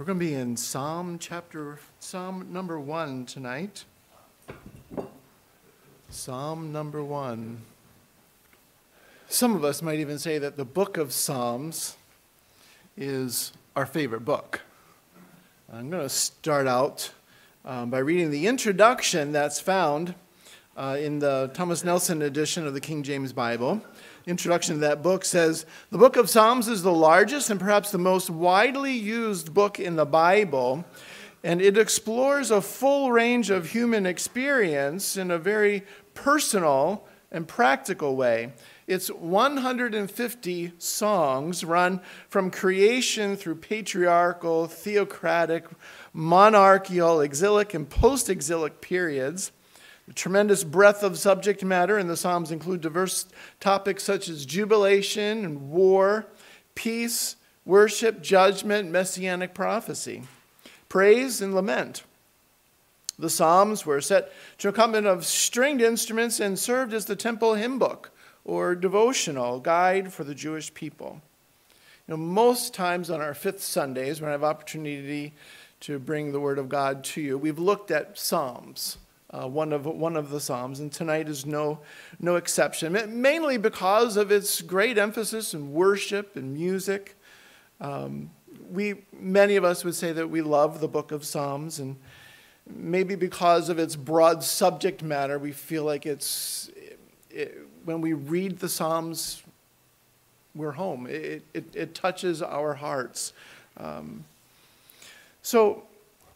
We're 0.00 0.06
going 0.06 0.18
to 0.18 0.24
be 0.24 0.32
in 0.32 0.56
Psalm 0.56 1.18
chapter, 1.18 1.78
Psalm 1.98 2.50
number 2.50 2.80
one 2.80 3.26
tonight. 3.26 3.84
Psalm 6.08 6.72
number 6.72 7.04
one. 7.04 7.60
Some 9.28 9.54
of 9.54 9.62
us 9.62 9.82
might 9.82 9.98
even 9.98 10.18
say 10.18 10.38
that 10.38 10.56
the 10.56 10.64
book 10.64 10.96
of 10.96 11.12
Psalms 11.12 11.98
is 12.96 13.52
our 13.76 13.84
favorite 13.84 14.24
book. 14.24 14.62
I'm 15.70 15.90
going 15.90 16.02
to 16.02 16.08
start 16.08 16.66
out 16.66 17.10
um, 17.66 17.90
by 17.90 17.98
reading 17.98 18.30
the 18.30 18.46
introduction 18.46 19.32
that's 19.32 19.60
found 19.60 20.14
uh, 20.78 20.96
in 20.98 21.18
the 21.18 21.50
Thomas 21.52 21.84
Nelson 21.84 22.22
edition 22.22 22.66
of 22.66 22.72
the 22.72 22.80
King 22.80 23.02
James 23.02 23.34
Bible 23.34 23.82
introduction 24.26 24.74
to 24.76 24.80
that 24.80 25.02
book 25.02 25.24
says 25.24 25.66
the 25.90 25.98
book 25.98 26.16
of 26.16 26.28
Psalms 26.28 26.68
is 26.68 26.82
the 26.82 26.92
largest 26.92 27.50
and 27.50 27.58
perhaps 27.58 27.90
the 27.90 27.98
most 27.98 28.30
widely 28.30 28.92
used 28.92 29.54
book 29.54 29.80
in 29.80 29.96
the 29.96 30.06
Bible, 30.06 30.84
and 31.42 31.60
it 31.62 31.78
explores 31.78 32.50
a 32.50 32.60
full 32.60 33.12
range 33.12 33.50
of 33.50 33.70
human 33.70 34.06
experience 34.06 35.16
in 35.16 35.30
a 35.30 35.38
very 35.38 35.84
personal 36.14 37.06
and 37.32 37.46
practical 37.46 38.16
way. 38.16 38.52
It's 38.86 39.08
150 39.08 40.72
songs 40.78 41.64
run 41.64 42.00
from 42.28 42.50
creation 42.50 43.36
through 43.36 43.56
patriarchal, 43.56 44.66
theocratic, 44.66 45.64
monarchical, 46.12 47.20
exilic, 47.20 47.72
and 47.72 47.88
post 47.88 48.28
exilic 48.28 48.80
periods. 48.80 49.52
Tremendous 50.14 50.64
breadth 50.64 51.02
of 51.02 51.18
subject 51.18 51.62
matter 51.62 51.98
in 51.98 52.08
the 52.08 52.16
Psalms 52.16 52.50
include 52.50 52.80
diverse 52.80 53.26
topics 53.60 54.02
such 54.02 54.28
as 54.28 54.44
jubilation 54.44 55.44
and 55.44 55.70
war, 55.70 56.26
peace, 56.74 57.36
worship, 57.64 58.20
judgment, 58.20 58.90
messianic 58.90 59.54
prophecy, 59.54 60.22
praise, 60.88 61.40
and 61.40 61.54
lament. 61.54 62.02
The 63.18 63.30
Psalms 63.30 63.86
were 63.86 64.00
set 64.00 64.32
to 64.58 64.68
a 64.68 64.70
accompaniment 64.70 65.06
of 65.06 65.26
stringed 65.26 65.82
instruments 65.82 66.40
and 66.40 66.58
served 66.58 66.92
as 66.92 67.04
the 67.04 67.14
temple 67.14 67.54
hymn 67.54 67.78
book 67.78 68.10
or 68.44 68.74
devotional 68.74 69.60
guide 69.60 70.12
for 70.12 70.24
the 70.24 70.34
Jewish 70.34 70.72
people. 70.74 71.20
You 72.08 72.12
know, 72.12 72.16
most 72.16 72.74
times 72.74 73.10
on 73.10 73.20
our 73.20 73.34
fifth 73.34 73.62
Sundays, 73.62 74.20
when 74.20 74.30
I 74.30 74.32
have 74.32 74.42
opportunity 74.42 75.34
to 75.80 75.98
bring 75.98 76.32
the 76.32 76.40
Word 76.40 76.58
of 76.58 76.68
God 76.68 77.04
to 77.04 77.20
you, 77.20 77.38
we've 77.38 77.58
looked 77.58 77.90
at 77.90 78.18
Psalms 78.18 78.96
uh, 79.32 79.46
one, 79.46 79.72
of, 79.72 79.86
one 79.86 80.16
of 80.16 80.30
the 80.30 80.40
Psalms, 80.40 80.80
and 80.80 80.90
tonight 80.90 81.28
is 81.28 81.46
no, 81.46 81.80
no 82.18 82.36
exception, 82.36 82.92
mainly 83.20 83.56
because 83.56 84.16
of 84.16 84.32
its 84.32 84.60
great 84.60 84.98
emphasis 84.98 85.54
in 85.54 85.72
worship 85.72 86.36
and 86.36 86.52
music. 86.52 87.16
Um, 87.80 88.30
we, 88.70 89.02
many 89.12 89.56
of 89.56 89.64
us 89.64 89.84
would 89.84 89.94
say 89.94 90.12
that 90.12 90.28
we 90.28 90.42
love 90.42 90.80
the 90.80 90.88
book 90.88 91.12
of 91.12 91.24
Psalms, 91.24 91.78
and 91.78 91.96
maybe 92.68 93.14
because 93.14 93.68
of 93.68 93.78
its 93.78 93.96
broad 93.96 94.42
subject 94.42 95.02
matter, 95.02 95.38
we 95.38 95.52
feel 95.52 95.84
like 95.84 96.06
it's, 96.06 96.70
it, 97.30 97.56
when 97.84 98.00
we 98.00 98.12
read 98.12 98.58
the 98.58 98.68
Psalms, 98.68 99.42
we're 100.54 100.72
home. 100.72 101.06
It, 101.06 101.42
it, 101.54 101.64
it 101.74 101.94
touches 101.94 102.42
our 102.42 102.74
hearts. 102.74 103.32
Um, 103.76 104.24
so, 105.42 105.84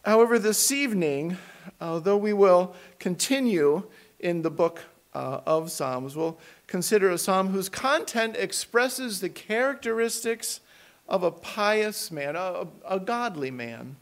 however, 0.05 0.39
this 0.39 0.71
evening, 0.71 1.37
although 1.81 2.17
we 2.17 2.33
will 2.33 2.75
continue 2.99 3.83
in 4.19 4.41
the 4.41 4.51
book 4.51 4.81
uh, 5.13 5.41
of 5.45 5.71
Psalms, 5.71 6.15
we'll 6.15 6.37
consider 6.67 7.09
a 7.09 7.17
psalm 7.17 7.49
whose 7.49 7.69
content 7.69 8.35
expresses 8.35 9.19
the 9.19 9.29
characteristics 9.29 10.59
of 11.07 11.23
a 11.23 11.31
pious 11.31 12.11
man, 12.11 12.35
a, 12.35 12.67
a 12.87 12.99
godly 12.99 13.51
man. 13.51 13.95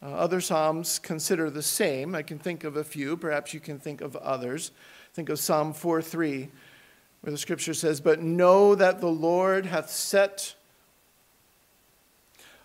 Uh, 0.00 0.06
other 0.10 0.40
psalms 0.40 0.98
consider 0.98 1.50
the 1.50 1.62
same. 1.62 2.14
I 2.14 2.22
can 2.22 2.38
think 2.38 2.64
of 2.64 2.76
a 2.76 2.84
few, 2.84 3.16
perhaps 3.16 3.52
you 3.52 3.60
can 3.60 3.78
think 3.78 4.00
of 4.00 4.14
others. 4.16 4.70
Think 5.14 5.28
of 5.28 5.40
Psalm 5.40 5.72
4 5.72 6.02
3, 6.02 6.48
where 7.22 7.30
the 7.32 7.38
scripture 7.38 7.74
says, 7.74 8.00
But 8.00 8.22
know 8.22 8.74
that 8.74 9.00
the 9.00 9.08
Lord 9.08 9.66
hath 9.66 9.90
set 9.90 10.54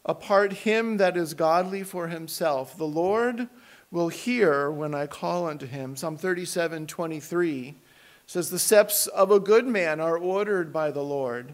apart 0.05 0.53
him 0.53 0.97
that 0.97 1.15
is 1.15 1.33
godly 1.33 1.83
for 1.83 2.07
himself. 2.07 2.77
The 2.77 2.87
Lord 2.87 3.47
will 3.91 4.09
hear 4.09 4.71
when 4.71 4.95
I 4.95 5.05
call 5.05 5.47
unto 5.47 5.65
him. 5.65 5.95
Psalm 5.95 6.17
37 6.17 6.87
23 6.87 7.75
says, 8.25 8.49
The 8.49 8.59
steps 8.59 9.07
of 9.07 9.31
a 9.31 9.39
good 9.39 9.67
man 9.67 9.99
are 9.99 10.17
ordered 10.17 10.73
by 10.73 10.91
the 10.91 11.03
Lord, 11.03 11.53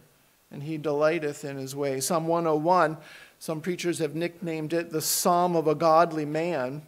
and 0.52 0.64
he 0.64 0.78
delighteth 0.78 1.44
in 1.44 1.58
his 1.58 1.76
way. 1.76 2.00
Psalm 2.00 2.28
101, 2.28 2.98
some 3.40 3.62
preachers 3.62 4.00
have 4.00 4.16
nicknamed 4.16 4.74
it 4.74 4.92
the 4.92 5.02
Psalm 5.02 5.56
of 5.56 5.68
a 5.68 5.76
godly 5.76 6.26
man. 6.26 6.82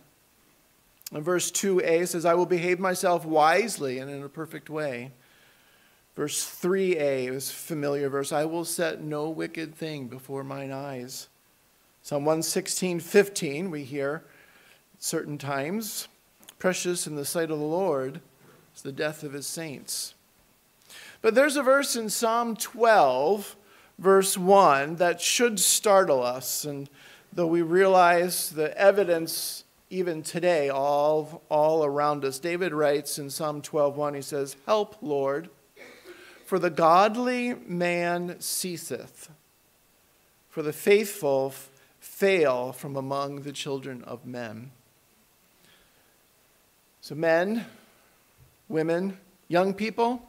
And 1.13 1.23
verse 1.23 1.51
2a 1.51 2.07
says, 2.07 2.25
I 2.25 2.33
will 2.33 2.45
behave 2.45 2.79
myself 2.79 3.25
wisely 3.25 3.99
and 3.99 4.09
in 4.09 4.23
a 4.23 4.29
perfect 4.29 4.69
way. 4.69 5.11
Verse 6.15 6.45
3a 6.45 7.29
is 7.29 7.49
a 7.49 7.53
familiar 7.53 8.09
verse, 8.09 8.31
I 8.31 8.45
will 8.45 8.65
set 8.65 9.01
no 9.01 9.29
wicked 9.29 9.75
thing 9.75 10.07
before 10.07 10.43
mine 10.43 10.71
eyes. 10.71 11.27
Psalm 12.03 12.25
116, 12.25 12.99
15, 12.99 13.69
we 13.69 13.83
hear, 13.83 14.23
certain 14.97 15.37
times. 15.37 16.07
Precious 16.57 17.05
in 17.05 17.15
the 17.15 17.25
sight 17.25 17.51
of 17.51 17.59
the 17.59 17.65
Lord 17.65 18.21
is 18.75 18.81
the 18.81 18.91
death 18.91 19.21
of 19.21 19.33
his 19.33 19.45
saints. 19.45 20.15
But 21.21 21.35
there's 21.35 21.57
a 21.57 21.63
verse 21.63 21.95
in 21.95 22.09
Psalm 22.09 22.55
12, 22.55 23.55
verse 23.99 24.35
1, 24.35 24.95
that 24.95 25.21
should 25.21 25.59
startle 25.59 26.23
us. 26.23 26.65
And 26.65 26.89
though 27.31 27.47
we 27.47 27.61
realize 27.61 28.49
the 28.49 28.75
evidence 28.77 29.63
even 29.91 30.23
today 30.23 30.69
all, 30.69 31.43
all 31.49 31.85
around 31.85 32.25
us, 32.25 32.39
David 32.39 32.73
writes 32.73 33.19
in 33.19 33.29
Psalm 33.29 33.61
12:1, 33.61 34.15
he 34.15 34.21
says, 34.23 34.55
Help, 34.65 34.95
Lord, 35.01 35.49
for 36.45 36.57
the 36.57 36.71
godly 36.71 37.53
man 37.67 38.37
ceaseth, 38.39 39.29
for 40.49 40.63
the 40.63 40.73
faithful 40.73 41.53
fail 42.01 42.73
from 42.73 42.97
among 42.97 43.43
the 43.43 43.53
children 43.53 44.03
of 44.03 44.25
men. 44.25 44.71
So, 46.99 47.15
men, 47.15 47.65
women, 48.67 49.17
young 49.47 49.73
people, 49.73 50.21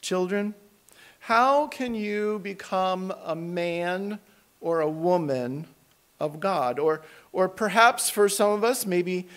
children, 0.00 0.54
how 1.20 1.68
can 1.68 1.94
you 1.94 2.40
become 2.40 3.14
a 3.24 3.36
man 3.36 4.18
or 4.60 4.80
a 4.80 4.88
woman 4.88 5.66
of 6.18 6.40
God? 6.40 6.78
Or, 6.78 7.02
or 7.32 7.48
perhaps 7.48 8.10
for 8.10 8.28
some 8.28 8.50
of 8.50 8.64
us, 8.64 8.86
maybe 8.86 9.28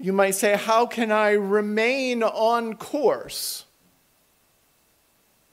you 0.00 0.12
might 0.12 0.34
say, 0.34 0.56
How 0.56 0.86
can 0.86 1.12
I 1.12 1.32
remain 1.32 2.22
on 2.22 2.74
course? 2.74 3.66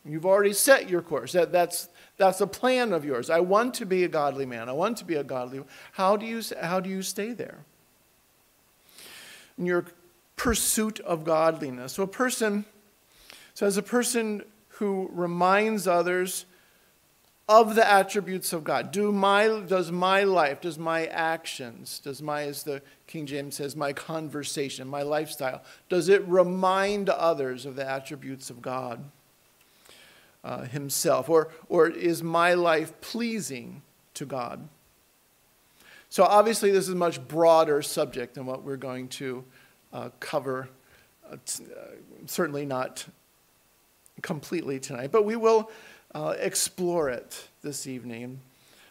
You've 0.06 0.26
already 0.26 0.54
set 0.54 0.90
your 0.90 1.02
course. 1.02 1.34
That, 1.34 1.52
that's, 1.52 1.90
that's 2.20 2.42
a 2.42 2.48
plan 2.48 2.92
of 2.92 3.06
yours. 3.06 3.30
I 3.30 3.40
want 3.40 3.74
to 3.76 3.86
be 3.86 4.04
a 4.04 4.10
godly 4.10 4.46
man. 4.46 4.68
I 4.68 4.74
want 4.74 4.98
to 4.98 5.06
be 5.06 5.16
a 5.16 5.24
godly. 5.24 5.64
How 5.94 6.18
do 6.18 6.26
you, 6.26 6.44
how 6.62 6.82
do 6.82 6.90
you 6.90 7.02
stay 7.02 7.32
there? 7.32 7.60
And 9.58 9.66
you're 9.66 9.86
pursuit 10.36 11.00
of 11.00 11.24
godliness. 11.24 11.94
So 11.94 12.04
a 12.04 12.08
person, 12.08 12.66
so 13.54 13.66
as 13.66 13.78
a 13.78 13.82
person 13.82 14.44
who 14.68 15.10
reminds 15.14 15.88
others 15.88 16.46
of 17.48 17.76
the 17.76 17.90
attributes 17.90 18.52
of 18.52 18.66
God, 18.66 18.92
do 18.92 19.14
my, 19.14 19.48
does 19.66 19.90
my 19.90 20.24
life, 20.24 20.60
does 20.60 20.78
my 20.78 21.06
actions, 21.08 22.00
does 22.00 22.22
my, 22.22 22.44
as 22.44 22.64
the 22.64 22.82
King 23.08 23.26
James 23.26 23.56
says, 23.56 23.78
my 23.78 23.94
conversation, 23.94 24.88
my 24.90 25.04
lifestyle, 25.04 25.64
does 25.88 26.10
it 26.10 26.26
remind 26.28 27.10
others 27.10 27.66
of 27.66 27.78
the 27.78 27.90
attributes 27.90 28.50
of 28.50 28.62
God 28.62 29.10
uh, 30.44 30.64
Himself? 30.64 31.30
Or, 31.30 31.50
or 31.68 31.88
is 31.88 32.24
my 32.24 32.54
life 32.54 33.00
pleasing 33.02 33.82
to 34.16 34.26
God? 34.26 34.68
So 36.10 36.24
obviously, 36.24 36.72
this 36.72 36.88
is 36.88 36.94
a 36.94 36.98
much 36.98 37.26
broader 37.28 37.82
subject 37.82 38.34
than 38.34 38.46
what 38.46 38.64
we're 38.64 38.78
going 38.78 39.10
to 39.10 39.44
uh, 39.94 40.10
cover, 40.20 40.70
uh, 41.32 41.38
t- 41.46 41.66
uh, 41.66 41.96
certainly 42.26 42.66
not 42.66 43.06
completely 44.22 44.80
tonight, 44.80 45.12
but 45.12 45.24
we 45.24 45.36
will 45.36 45.70
uh, 46.16 46.34
explore 46.40 47.10
it 47.10 47.48
this 47.62 47.86
evening. 47.86 48.40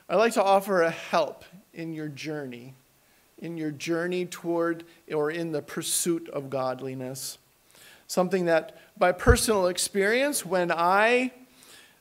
I'd 0.08 0.16
like 0.16 0.34
to 0.34 0.42
offer 0.42 0.82
a 0.82 0.90
help 0.90 1.44
in 1.74 1.92
your 1.92 2.08
journey, 2.08 2.74
in 3.38 3.56
your 3.56 3.72
journey 3.72 4.24
toward 4.24 4.84
or 5.12 5.30
in 5.30 5.52
the 5.52 5.60
pursuit 5.60 6.28
of 6.30 6.50
godliness. 6.50 7.38
Something 8.06 8.46
that, 8.46 8.78
by 8.98 9.12
personal 9.12 9.66
experience, 9.68 10.44
when 10.44 10.72
I 10.72 11.32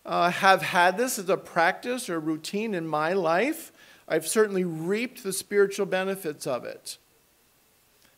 uh, 0.06 0.32
have 0.32 0.62
had 0.62 0.98
this 0.98 1.20
as 1.20 1.30
a 1.30 1.38
practice 1.38 2.10
or 2.10 2.20
routine 2.20 2.74
in 2.74 2.88
my 2.88 3.14
life, 3.14 3.72
I've 4.08 4.28
certainly 4.28 4.64
reaped 4.64 5.24
the 5.24 5.34
spiritual 5.34 5.86
benefits 5.86 6.48
of 6.48 6.66
it. 6.66 6.98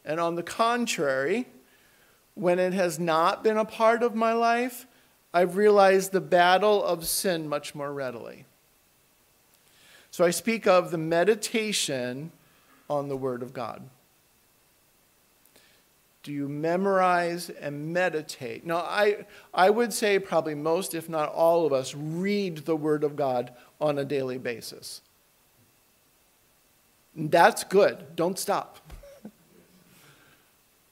And 0.05 0.19
on 0.19 0.35
the 0.35 0.43
contrary, 0.43 1.47
when 2.35 2.59
it 2.59 2.73
has 2.73 2.99
not 2.99 3.43
been 3.43 3.57
a 3.57 3.65
part 3.65 4.01
of 4.03 4.15
my 4.15 4.33
life, 4.33 4.87
I've 5.33 5.57
realized 5.57 6.11
the 6.11 6.21
battle 6.21 6.83
of 6.83 7.05
sin 7.05 7.47
much 7.47 7.75
more 7.75 7.93
readily. 7.93 8.45
So 10.11 10.25
I 10.25 10.31
speak 10.31 10.65
of 10.67 10.91
the 10.91 10.97
meditation 10.97 12.31
on 12.89 13.09
the 13.09 13.17
Word 13.17 13.43
of 13.43 13.53
God. 13.53 13.83
Do 16.21 16.33
you 16.33 16.49
memorize 16.49 17.49
and 17.49 17.93
meditate? 17.93 18.65
Now, 18.65 18.77
I, 18.77 19.25
I 19.53 19.69
would 19.69 19.93
say 19.93 20.19
probably 20.19 20.55
most, 20.55 20.93
if 20.93 21.07
not 21.07 21.31
all 21.31 21.65
of 21.65 21.71
us, 21.71 21.95
read 21.95 22.59
the 22.65 22.75
Word 22.75 23.03
of 23.03 23.15
God 23.15 23.53
on 23.79 23.97
a 23.97 24.05
daily 24.05 24.37
basis. 24.37 25.01
That's 27.15 27.63
good. 27.63 28.15
Don't 28.15 28.37
stop. 28.37 28.79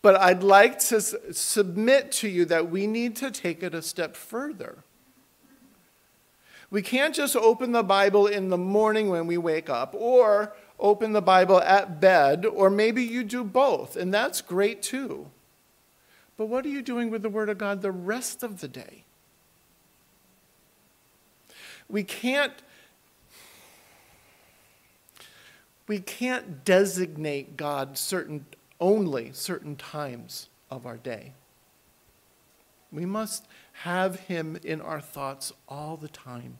but 0.01 0.15
I'd 0.15 0.43
like 0.43 0.79
to 0.79 1.01
submit 1.01 2.11
to 2.13 2.29
you 2.29 2.45
that 2.45 2.69
we 2.69 2.87
need 2.87 3.17
to 3.17 3.29
take 3.29 3.63
it 3.63 3.73
a 3.73 3.81
step 3.81 4.15
further. 4.15 4.83
We 6.69 6.81
can't 6.81 7.15
just 7.15 7.35
open 7.35 7.71
the 7.71 7.83
Bible 7.83 8.27
in 8.27 8.49
the 8.49 8.57
morning 8.57 9.09
when 9.09 9.25
we 9.25 9.37
wake 9.37 9.69
up, 9.69 9.93
or 9.93 10.53
open 10.79 11.13
the 11.13 11.21
Bible 11.21 11.59
at 11.61 11.99
bed, 11.99 12.45
or 12.45 12.69
maybe 12.69 13.03
you 13.03 13.23
do 13.23 13.43
both, 13.43 13.95
and 13.95 14.13
that's 14.13 14.41
great 14.41 14.81
too. 14.81 15.27
But 16.37 16.47
what 16.47 16.65
are 16.65 16.69
you 16.69 16.81
doing 16.81 17.09
with 17.09 17.23
the 17.23 17.29
Word 17.29 17.49
of 17.49 17.57
God 17.57 17.81
the 17.81 17.91
rest 17.91 18.43
of 18.43 18.61
the 18.61 18.67
day? 18.67 19.03
We 21.89 22.03
can't 22.03 22.53
we 25.87 25.99
can't 25.99 26.65
designate 26.65 27.55
God 27.55 27.97
certain 27.97 28.45
only 28.79 29.31
certain 29.33 29.75
times 29.75 30.49
of 30.69 30.85
our 30.85 30.97
day. 30.97 31.33
We 32.91 33.05
must 33.05 33.47
have 33.83 34.21
him 34.21 34.57
in 34.63 34.81
our 34.81 35.01
thoughts 35.01 35.53
all 35.67 35.97
the 35.97 36.07
time. 36.07 36.59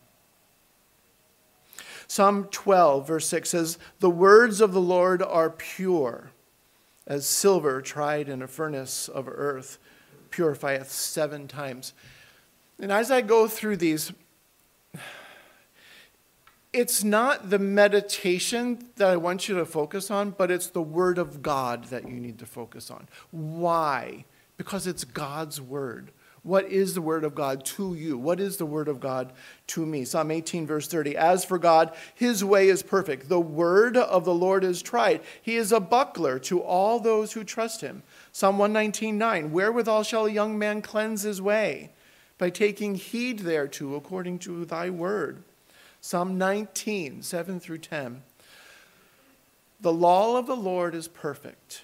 Psalm 2.08 2.48
12, 2.52 3.08
verse 3.08 3.28
6 3.28 3.50
says, 3.50 3.78
The 4.00 4.10
words 4.10 4.62
of 4.62 4.72
the 4.72 4.82
Lord 4.82 5.22
are 5.22 5.50
pure, 5.50 6.32
as 7.06 7.28
silver 7.28 7.82
tried 7.82 8.30
in 8.30 8.42
a 8.42 8.48
furnace 8.48 9.08
of 9.08 9.28
earth 9.28 9.78
purifieth 10.30 10.92
seven 10.92 11.48
times. 11.48 11.94
And 12.80 12.92
as 12.92 13.12
I 13.12 13.22
go 13.22 13.48
through 13.48 13.78
these, 13.78 14.14
it's 16.74 17.04
not 17.04 17.50
the 17.50 17.60
meditation 17.60 18.90
that 18.98 19.10
I 19.10 19.18
want 19.18 19.50
you 19.50 19.56
to 19.56 19.66
focus 19.66 20.12
on, 20.12 20.32
but 20.32 20.52
it's 20.52 20.68
the 20.68 20.82
Word 20.82 21.18
of 21.18 21.42
God 21.42 21.86
that 21.86 22.08
you 22.08 22.20
need 22.20 22.40
to 22.40 22.46
focus 22.46 22.92
on. 22.92 23.08
Why? 23.32 24.26
Because 24.58 24.86
it's 24.86 25.04
God's 25.04 25.60
Word. 25.60 26.12
What 26.48 26.70
is 26.70 26.94
the 26.94 27.02
word 27.02 27.26
of 27.26 27.36
God 27.36 27.66
to 27.66 27.94
you? 27.94 28.18
What 28.18 28.40
is 28.40 28.56
the 28.56 28.66
word 28.66 28.88
of 28.88 29.02
God 29.02 29.34
to 29.68 29.86
me? 29.86 30.06
Psalm 30.06 30.32
18, 30.32 30.66
verse 30.66 30.88
30. 30.88 31.18
As 31.18 31.44
for 31.44 31.58
God, 31.58 31.94
his 32.16 32.42
way 32.42 32.70
is 32.70 32.82
perfect. 32.82 33.28
The 33.28 33.38
word 33.38 33.98
of 33.98 34.24
the 34.24 34.34
Lord 34.34 34.64
is 34.64 34.82
tried. 34.82 35.20
He 35.42 35.58
is 35.58 35.74
a 35.74 35.82
buckler 35.82 36.40
to 36.40 36.62
all 36.62 37.02
those 37.02 37.34
who 37.34 37.44
trust 37.44 37.82
him. 37.82 38.02
Psalm 38.32 38.58
119, 38.58 39.18
9. 39.18 39.52
Wherewithal 39.52 40.04
shall 40.04 40.26
a 40.26 40.32
young 40.32 40.58
man 40.58 40.82
cleanse 40.82 41.24
his 41.24 41.42
way? 41.42 41.92
By 42.38 42.50
taking 42.50 42.96
heed 42.96 43.40
thereto 43.40 43.96
according 43.96 44.40
to 44.40 44.64
thy 44.64 44.90
word. 44.90 45.44
Psalm 46.00 46.38
19, 46.38 47.24
7 47.24 47.60
through 47.60 47.80
10. 47.80 48.22
The 49.82 49.92
law 49.92 50.38
of 50.38 50.48
the 50.48 50.56
Lord 50.56 50.96
is 50.96 51.10
perfect 51.10 51.84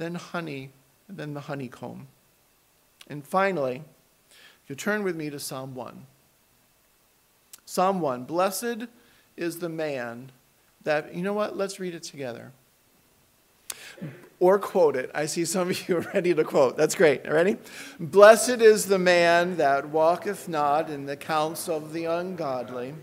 then 0.00 0.14
honey, 0.14 0.70
and 1.08 1.18
then 1.18 1.34
the 1.34 1.40
honeycomb. 1.40 2.08
And 3.08 3.24
finally, 3.24 3.82
you 4.66 4.74
turn 4.74 5.02
with 5.02 5.14
me 5.14 5.28
to 5.30 5.38
Psalm 5.38 5.74
1. 5.74 6.06
Psalm 7.66 8.00
1 8.00 8.24
Blessed 8.24 8.86
is 9.36 9.58
the 9.58 9.68
man 9.68 10.32
that, 10.84 11.14
you 11.14 11.22
know 11.22 11.34
what? 11.34 11.56
Let's 11.56 11.78
read 11.78 11.94
it 11.94 12.02
together. 12.02 12.52
Or 14.38 14.58
quote 14.58 14.96
it. 14.96 15.10
I 15.14 15.26
see 15.26 15.44
some 15.44 15.68
of 15.68 15.88
you 15.88 15.98
are 15.98 16.00
ready 16.14 16.34
to 16.34 16.44
quote. 16.44 16.78
That's 16.78 16.94
great. 16.94 17.28
Ready? 17.28 17.58
Blessed 17.98 18.62
is 18.62 18.86
the 18.86 18.98
man 18.98 19.58
that 19.58 19.90
walketh 19.90 20.48
not 20.48 20.88
in 20.88 21.04
the 21.04 21.16
counsel 21.16 21.76
of 21.76 21.92
the 21.92 22.06
ungodly, 22.06 22.94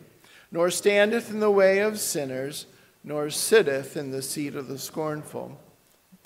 nor 0.51 0.71
standeth 0.71 1.29
in 1.29 1.41
the 1.41 1.51
way 1.51 1.77
of 1.77 1.99
sinners, 1.99 2.65
nor 3.03 3.29
sitteth 3.29 3.95
in 3.95 4.09
the 4.09 4.23
seat 4.23 4.55
of 4.55 4.67
the 4.67 4.79
scornful. 4.79 5.59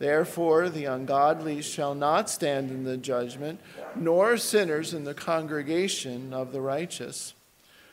Therefore, 0.00 0.70
the 0.70 0.86
ungodly 0.86 1.60
shall 1.60 1.94
not 1.94 2.30
stand 2.30 2.70
in 2.70 2.84
the 2.84 2.96
judgment, 2.96 3.60
nor 3.94 4.38
sinners 4.38 4.94
in 4.94 5.04
the 5.04 5.12
congregation 5.12 6.32
of 6.32 6.52
the 6.52 6.62
righteous. 6.62 7.34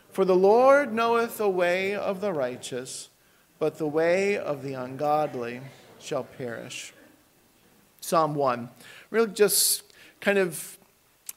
For 0.10 0.24
the 0.24 0.34
Lord 0.34 0.94
knoweth 0.94 1.38
the 1.38 1.50
way 1.50 1.94
of 1.94 2.22
the 2.22 2.32
righteous, 2.32 3.10
but 3.60 3.78
the 3.78 3.90
way 3.90 4.38
of 4.38 4.64
the 4.64 4.74
ungodly 4.74 5.60
shall 6.00 6.24
perish. 6.24 6.94
Psalm 8.00 8.36
1. 8.36 8.70
Really, 9.10 9.34
just 9.34 9.84
kind 10.22 10.38
of 10.38 10.78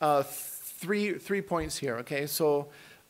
uh, 0.00 0.22
three, 0.22 1.14
three 1.14 1.42
points 1.42 1.78
here, 1.78 1.96
okay? 1.96 2.28
So, 2.28 2.68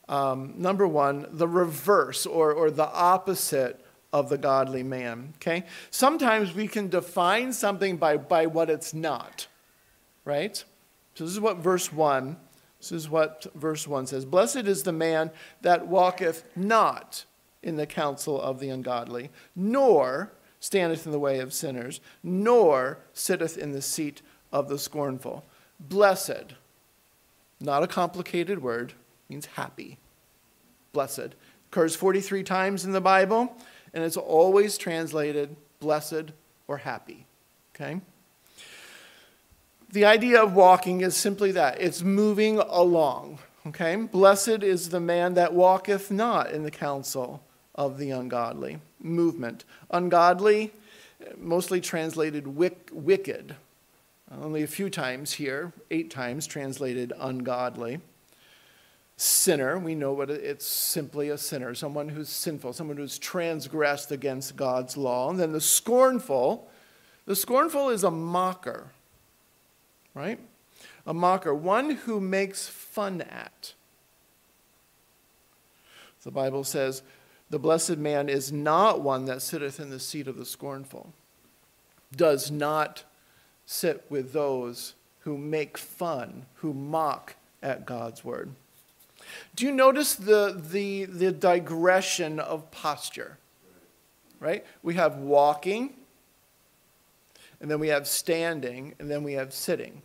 um, 0.08 0.54
number 0.56 0.88
one, 0.88 1.26
the 1.30 1.46
reverse 1.46 2.24
or, 2.24 2.54
or 2.54 2.70
the 2.70 2.88
opposite 2.88 3.84
of 4.12 4.28
the 4.28 4.38
godly 4.38 4.82
man. 4.82 5.34
Okay? 5.36 5.64
Sometimes 5.90 6.54
we 6.54 6.68
can 6.68 6.88
define 6.88 7.52
something 7.52 7.96
by, 7.96 8.16
by 8.16 8.46
what 8.46 8.70
it's 8.70 8.92
not. 8.92 9.46
Right? 10.24 10.62
So 11.14 11.24
this 11.24 11.32
is 11.32 11.40
what 11.40 11.58
verse 11.58 11.92
1, 11.92 12.36
this 12.78 12.92
is 12.92 13.08
what 13.08 13.46
verse 13.54 13.86
1 13.86 14.06
says. 14.06 14.24
Blessed 14.24 14.66
is 14.66 14.82
the 14.82 14.92
man 14.92 15.30
that 15.60 15.86
walketh 15.86 16.44
not 16.56 17.24
in 17.62 17.76
the 17.76 17.86
counsel 17.86 18.40
of 18.40 18.58
the 18.58 18.70
ungodly, 18.70 19.30
nor 19.54 20.32
standeth 20.60 21.06
in 21.06 21.12
the 21.12 21.18
way 21.18 21.40
of 21.40 21.52
sinners, 21.52 22.00
nor 22.22 22.98
sitteth 23.12 23.58
in 23.58 23.72
the 23.72 23.82
seat 23.82 24.22
of 24.52 24.68
the 24.68 24.78
scornful. 24.78 25.44
Blessed, 25.78 26.54
not 27.60 27.82
a 27.82 27.86
complicated 27.86 28.62
word, 28.62 28.94
means 29.28 29.46
happy. 29.46 29.98
Blessed. 30.92 31.34
Occurs 31.70 31.94
43 31.94 32.42
times 32.42 32.84
in 32.84 32.92
the 32.92 33.00
Bible 33.00 33.56
and 33.92 34.04
it's 34.04 34.16
always 34.16 34.78
translated 34.78 35.56
blessed 35.80 36.32
or 36.68 36.78
happy. 36.78 37.26
Okay? 37.74 38.00
The 39.92 40.04
idea 40.04 40.42
of 40.42 40.54
walking 40.54 41.00
is 41.00 41.16
simply 41.16 41.52
that 41.52 41.80
it's 41.80 42.02
moving 42.02 42.58
along. 42.58 43.38
Okay? 43.66 43.96
Blessed 43.96 44.62
is 44.62 44.90
the 44.90 45.00
man 45.00 45.34
that 45.34 45.52
walketh 45.52 46.10
not 46.10 46.52
in 46.52 46.62
the 46.62 46.70
counsel 46.70 47.42
of 47.74 47.98
the 47.98 48.10
ungodly. 48.10 48.78
Movement. 49.00 49.64
Ungodly, 49.90 50.72
mostly 51.36 51.80
translated 51.80 52.46
wick, 52.46 52.88
wicked. 52.92 53.56
Only 54.30 54.62
a 54.62 54.68
few 54.68 54.90
times 54.90 55.32
here, 55.32 55.72
eight 55.90 56.10
times 56.10 56.46
translated 56.46 57.12
ungodly 57.18 58.00
sinner. 59.20 59.78
We 59.78 59.94
know 59.94 60.12
what 60.12 60.30
it's 60.30 60.66
simply 60.66 61.28
a 61.28 61.36
sinner, 61.36 61.74
someone 61.74 62.08
who's 62.08 62.30
sinful, 62.30 62.72
someone 62.72 62.96
who's 62.96 63.18
transgressed 63.18 64.10
against 64.10 64.56
God's 64.56 64.96
law. 64.96 65.28
And 65.28 65.38
then 65.38 65.52
the 65.52 65.60
scornful, 65.60 66.68
the 67.26 67.36
scornful 67.36 67.90
is 67.90 68.02
a 68.02 68.10
mocker, 68.10 68.88
right? 70.14 70.40
A 71.06 71.12
mocker, 71.12 71.54
one 71.54 71.90
who 71.90 72.18
makes 72.18 72.66
fun 72.66 73.20
at. 73.20 73.74
The 76.22 76.30
Bible 76.30 76.64
says, 76.64 77.02
The 77.50 77.58
blessed 77.58 77.98
man 77.98 78.28
is 78.30 78.50
not 78.50 79.02
one 79.02 79.26
that 79.26 79.42
sitteth 79.42 79.78
in 79.78 79.90
the 79.90 80.00
seat 80.00 80.28
of 80.28 80.36
the 80.36 80.46
scornful, 80.46 81.12
does 82.14 82.50
not 82.50 83.04
sit 83.66 84.04
with 84.08 84.32
those 84.32 84.94
who 85.20 85.36
make 85.36 85.76
fun, 85.76 86.46
who 86.56 86.72
mock 86.72 87.36
at 87.62 87.84
God's 87.84 88.24
word. 88.24 88.50
Do 89.54 89.64
you 89.64 89.72
notice 89.72 90.14
the, 90.14 90.60
the, 90.70 91.04
the 91.04 91.32
digression 91.32 92.38
of 92.38 92.70
posture? 92.70 93.38
Right? 94.38 94.64
We 94.82 94.94
have 94.94 95.16
walking, 95.16 95.94
and 97.60 97.70
then 97.70 97.78
we 97.78 97.88
have 97.88 98.06
standing, 98.06 98.94
and 98.98 99.10
then 99.10 99.22
we 99.22 99.34
have 99.34 99.52
sitting. 99.52 100.02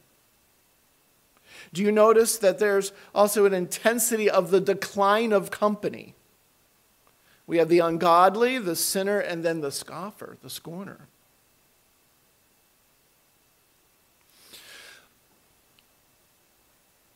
Do 1.74 1.82
you 1.82 1.92
notice 1.92 2.38
that 2.38 2.60
there's 2.60 2.92
also 3.14 3.46
an 3.46 3.54
intensity 3.54 4.30
of 4.30 4.52
the 4.52 4.60
decline 4.60 5.32
of 5.32 5.52
company? 5.52 6.16
We 7.48 7.58
have 7.58 7.70
the 7.70 7.80
ungodly, 7.80 8.58
the 8.58 8.76
sinner, 8.76 9.20
and 9.20 9.44
then 9.44 9.62
the 9.62 9.72
scoffer, 9.72 10.38
the 10.42 10.50
scorner. 10.50 11.08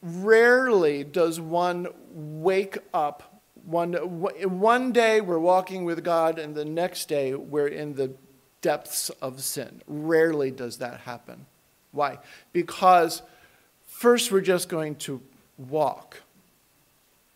Rarely 0.01 1.03
does 1.03 1.39
one 1.39 1.88
wake 2.12 2.77
up. 2.94 3.41
One, 3.65 3.94
one 3.94 4.91
day 4.91 5.22
we're 5.22 5.39
walking 5.39 5.84
with 5.84 6.03
God, 6.03 6.39
and 6.39 6.56
the 6.56 6.65
next 6.65 7.10
day 7.10 7.36
we're 7.36 7.68
in 7.68 7.96
the 7.96 8.13
depths 8.62 9.10
of 9.22 9.41
sin. 9.41 9.82
Rarely 9.88 10.51
does 10.51 10.77
that 10.77 11.01
happen. 11.01 11.46
Why? 11.91 12.20
Because 12.53 13.22
first 13.86 14.32
we're 14.32 14.41
just 14.41 14.70
going 14.70 14.96
to 14.98 15.22
walk 15.58 16.22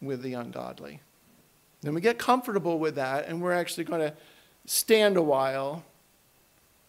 with 0.02 0.22
the 0.22 0.34
ungodly. 0.34 1.02
Then 1.82 1.94
we 1.94 2.02
get 2.02 2.18
comfortable 2.18 2.80
with 2.80 2.96
that, 2.96 3.28
and 3.28 3.42
we're 3.42 3.54
actually 3.54 3.84
going 3.84 4.02
to 4.02 4.14
stand 4.66 5.18
a 5.18 5.22
while 5.22 5.84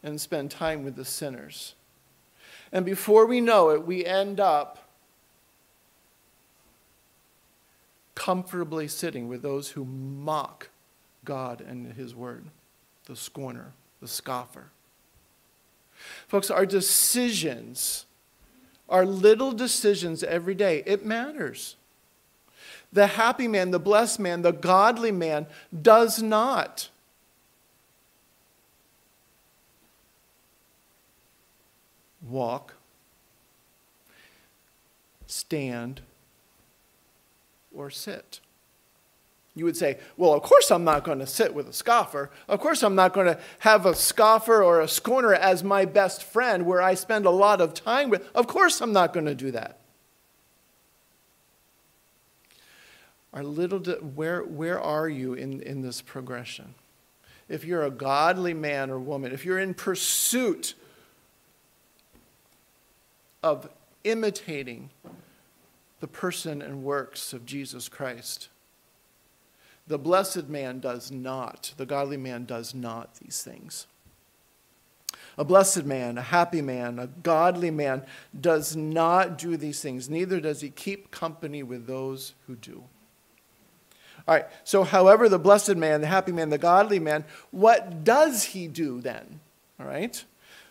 and 0.02 0.20
spend 0.20 0.50
time 0.50 0.84
with 0.84 0.94
the 0.94 1.04
sinners. 1.04 1.74
And 2.70 2.84
before 2.84 3.26
we 3.26 3.40
know 3.40 3.70
it, 3.70 3.84
we 3.86 4.04
end 4.04 4.38
up 4.38 4.78
comfortably 8.14 8.88
sitting 8.88 9.28
with 9.28 9.42
those 9.42 9.70
who 9.70 9.84
mock 9.84 10.68
God 11.24 11.60
and 11.60 11.92
His 11.94 12.14
Word, 12.14 12.46
the 13.06 13.16
scorner, 13.16 13.72
the 14.00 14.08
scoffer. 14.08 14.66
Folks, 16.28 16.50
our 16.50 16.66
decisions, 16.66 18.06
our 18.88 19.06
little 19.06 19.52
decisions 19.52 20.22
every 20.22 20.54
day, 20.54 20.82
it 20.86 21.04
matters. 21.04 21.76
The 22.92 23.08
happy 23.08 23.48
man, 23.48 23.70
the 23.70 23.80
blessed 23.80 24.20
man, 24.20 24.42
the 24.42 24.52
godly 24.52 25.10
man 25.10 25.46
does 25.82 26.22
not. 26.22 26.88
Walk, 32.22 32.74
stand, 35.26 36.00
or 37.74 37.90
sit. 37.90 38.40
You 39.54 39.64
would 39.64 39.76
say, 39.76 39.98
Well, 40.16 40.34
of 40.34 40.42
course 40.42 40.70
I'm 40.70 40.84
not 40.84 41.04
going 41.04 41.20
to 41.20 41.26
sit 41.26 41.54
with 41.54 41.68
a 41.68 41.72
scoffer. 41.72 42.30
Of 42.48 42.60
course 42.60 42.82
I'm 42.82 42.94
not 42.94 43.12
going 43.12 43.26
to 43.26 43.38
have 43.60 43.86
a 43.86 43.94
scoffer 43.94 44.62
or 44.62 44.80
a 44.80 44.88
scorner 44.88 45.32
as 45.32 45.62
my 45.62 45.84
best 45.84 46.22
friend 46.24 46.66
where 46.66 46.82
I 46.82 46.94
spend 46.94 47.24
a 47.24 47.30
lot 47.30 47.60
of 47.60 47.72
time 47.72 48.10
with. 48.10 48.28
Of 48.34 48.46
course 48.46 48.80
I'm 48.80 48.92
not 48.92 49.12
going 49.12 49.26
to 49.26 49.34
do 49.34 49.52
that. 49.52 49.78
Our 53.32 53.42
little, 53.42 53.80
where, 53.80 54.42
where 54.42 54.80
are 54.80 55.08
you 55.08 55.34
in, 55.34 55.60
in 55.62 55.82
this 55.82 56.00
progression? 56.00 56.74
If 57.48 57.64
you're 57.64 57.82
a 57.82 57.90
godly 57.90 58.54
man 58.54 58.90
or 58.90 58.98
woman, 58.98 59.32
if 59.32 59.44
you're 59.44 59.58
in 59.58 59.74
pursuit 59.74 60.74
of 63.42 63.68
imitating 64.04 64.90
the 66.04 66.08
person 66.08 66.60
and 66.60 66.84
works 66.84 67.32
of 67.32 67.46
Jesus 67.46 67.88
Christ. 67.88 68.50
The 69.86 69.96
blessed 69.96 70.50
man 70.50 70.78
does 70.78 71.10
not, 71.10 71.72
the 71.78 71.86
godly 71.86 72.18
man 72.18 72.44
does 72.44 72.74
not 72.74 73.14
these 73.14 73.42
things. 73.42 73.86
A 75.38 75.44
blessed 75.44 75.86
man, 75.86 76.18
a 76.18 76.22
happy 76.22 76.60
man, 76.60 76.98
a 76.98 77.06
godly 77.06 77.70
man 77.70 78.02
does 78.38 78.76
not 78.76 79.38
do 79.38 79.56
these 79.56 79.80
things, 79.80 80.10
neither 80.10 80.40
does 80.40 80.60
he 80.60 80.68
keep 80.68 81.10
company 81.10 81.62
with 81.62 81.86
those 81.86 82.34
who 82.46 82.54
do. 82.56 82.84
All 84.28 84.34
right, 84.34 84.46
so 84.62 84.84
however, 84.84 85.30
the 85.30 85.38
blessed 85.38 85.76
man, 85.76 86.02
the 86.02 86.06
happy 86.06 86.32
man, 86.32 86.50
the 86.50 86.58
godly 86.58 86.98
man, 86.98 87.24
what 87.50 88.04
does 88.04 88.44
he 88.44 88.68
do 88.68 89.00
then? 89.00 89.40
All 89.80 89.86
right? 89.86 90.22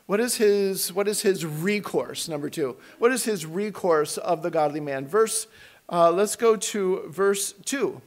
What 0.06 0.20
is 0.20 0.36
his, 0.36 0.92
what 0.92 1.08
is 1.08 1.22
his 1.22 1.46
recourse, 1.46 2.28
number 2.28 2.50
two? 2.50 2.76
What 3.00 3.12
is 3.12 3.24
his 3.24 3.46
recourse 3.46 4.18
of 4.18 4.42
the 4.44 4.52
godly 4.52 4.82
man? 4.82 5.08
Verse, 5.08 5.48
uh, 5.90 6.12
let's 6.12 6.36
go 6.36 6.56
to 6.56 7.06
verse 7.10 7.54
two. 7.66 8.02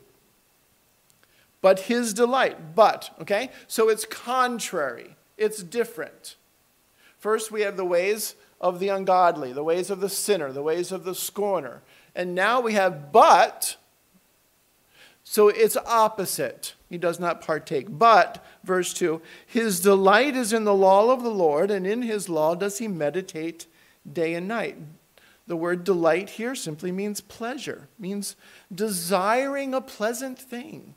But 1.62 1.80
his 1.80 2.12
delight, 2.12 2.74
but, 2.74 3.10
okay? 3.20 3.50
So 3.66 3.88
it's 3.88 4.04
contrary, 4.04 5.16
it's 5.38 5.62
different. 5.62 6.36
First, 7.18 7.50
we 7.50 7.62
have 7.62 7.76
the 7.76 7.84
ways 7.84 8.34
of 8.60 8.78
the 8.78 8.88
ungodly, 8.90 9.52
the 9.52 9.64
ways 9.64 9.90
of 9.90 10.00
the 10.00 10.08
sinner, 10.08 10.52
the 10.52 10.62
ways 10.62 10.92
of 10.92 11.04
the 11.04 11.14
scorner. 11.14 11.82
And 12.14 12.34
now 12.34 12.60
we 12.60 12.74
have 12.74 13.10
but, 13.10 13.76
so 15.28 15.48
it's 15.48 15.76
opposite. 15.76 16.74
He 16.88 16.98
does 16.98 17.18
not 17.18 17.40
partake. 17.40 17.86
But, 17.90 18.42
verse 18.62 18.94
2, 18.94 19.20
his 19.44 19.80
delight 19.80 20.36
is 20.36 20.52
in 20.52 20.62
the 20.62 20.72
law 20.72 21.10
of 21.10 21.24
the 21.24 21.30
Lord, 21.30 21.68
and 21.68 21.84
in 21.84 22.02
his 22.02 22.28
law 22.28 22.54
does 22.54 22.78
he 22.78 22.86
meditate 22.86 23.66
day 24.10 24.34
and 24.34 24.46
night. 24.46 24.78
The 25.48 25.56
word 25.56 25.82
delight 25.82 26.30
here 26.30 26.54
simply 26.54 26.92
means 26.92 27.20
pleasure, 27.20 27.88
means 27.98 28.36
desiring 28.72 29.74
a 29.74 29.80
pleasant 29.80 30.38
thing. 30.38 30.94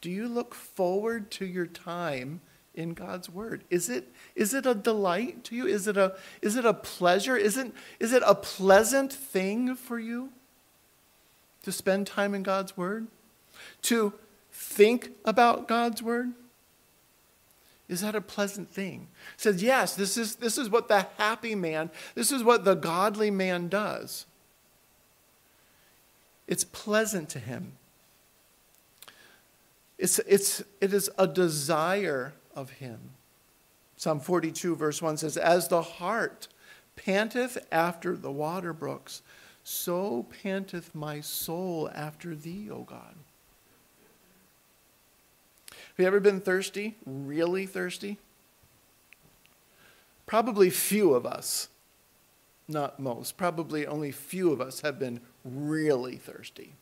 Do 0.00 0.10
you 0.10 0.26
look 0.26 0.56
forward 0.56 1.30
to 1.32 1.46
your 1.46 1.66
time 1.66 2.40
in 2.74 2.94
God's 2.94 3.30
word? 3.30 3.62
Is 3.70 3.88
it, 3.88 4.12
is 4.34 4.54
it 4.54 4.66
a 4.66 4.74
delight 4.74 5.44
to 5.44 5.54
you? 5.54 5.68
Is 5.68 5.86
it 5.86 5.96
a, 5.96 6.16
is 6.42 6.56
it 6.56 6.64
a 6.64 6.74
pleasure? 6.74 7.36
Isn't, 7.36 7.76
is 8.00 8.12
it 8.12 8.24
a 8.26 8.34
pleasant 8.34 9.12
thing 9.12 9.76
for 9.76 10.00
you? 10.00 10.30
To 11.62 11.72
spend 11.72 12.06
time 12.06 12.34
in 12.34 12.42
God's 12.42 12.76
Word? 12.76 13.06
To 13.82 14.12
think 14.50 15.10
about 15.24 15.68
God's 15.68 16.02
Word? 16.02 16.32
Is 17.88 18.00
that 18.00 18.14
a 18.14 18.20
pleasant 18.20 18.70
thing? 18.70 19.08
says, 19.36 19.62
yes, 19.62 19.94
this 19.94 20.16
is, 20.16 20.36
this 20.36 20.56
is 20.56 20.70
what 20.70 20.88
the 20.88 21.06
happy 21.18 21.54
man, 21.54 21.90
this 22.14 22.32
is 22.32 22.42
what 22.42 22.64
the 22.64 22.74
godly 22.74 23.30
man 23.30 23.68
does. 23.68 24.24
It's 26.48 26.64
pleasant 26.64 27.28
to 27.30 27.38
him. 27.38 27.72
It's, 29.98 30.18
it's, 30.20 30.62
it 30.80 30.92
is 30.92 31.10
a 31.18 31.26
desire 31.26 32.32
of 32.56 32.70
him. 32.70 32.98
Psalm 33.96 34.20
42, 34.20 34.74
verse 34.74 35.00
1 35.00 35.18
says, 35.18 35.36
As 35.36 35.68
the 35.68 35.82
hart 35.82 36.48
panteth 36.96 37.58
after 37.70 38.16
the 38.16 38.32
water 38.32 38.72
brooks, 38.72 39.22
so 39.64 40.26
panteth 40.42 40.94
my 40.94 41.20
soul 41.20 41.90
after 41.94 42.34
thee, 42.34 42.68
O 42.70 42.82
God. 42.82 43.14
Have 45.70 45.98
you 45.98 46.06
ever 46.06 46.20
been 46.20 46.40
thirsty? 46.40 46.96
Really 47.04 47.66
thirsty? 47.66 48.18
Probably 50.26 50.70
few 50.70 51.12
of 51.14 51.26
us, 51.26 51.68
not 52.66 52.98
most, 52.98 53.36
probably 53.36 53.86
only 53.86 54.10
few 54.10 54.52
of 54.52 54.60
us 54.60 54.80
have 54.80 54.98
been 54.98 55.20
really 55.44 56.16
thirsty. 56.16 56.74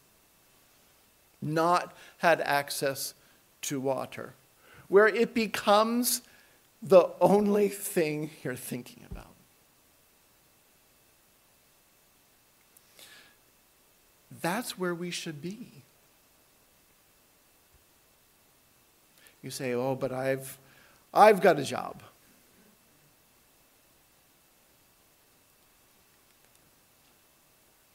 Not 1.42 1.96
had 2.18 2.40
access 2.42 3.14
to 3.62 3.80
water, 3.80 4.34
where 4.88 5.08
it 5.08 5.34
becomes 5.34 6.22
the 6.82 7.08
only 7.20 7.68
thing 7.68 8.30
you're 8.44 8.54
thinking 8.54 9.04
about. 9.10 9.29
That's 14.40 14.78
where 14.78 14.94
we 14.94 15.10
should 15.10 15.40
be. 15.40 15.82
You 19.42 19.50
say, 19.50 19.72
"Oh, 19.72 19.94
but 19.94 20.12
I've 20.12 20.58
I've 21.12 21.40
got 21.40 21.58
a 21.58 21.64
job." 21.64 22.02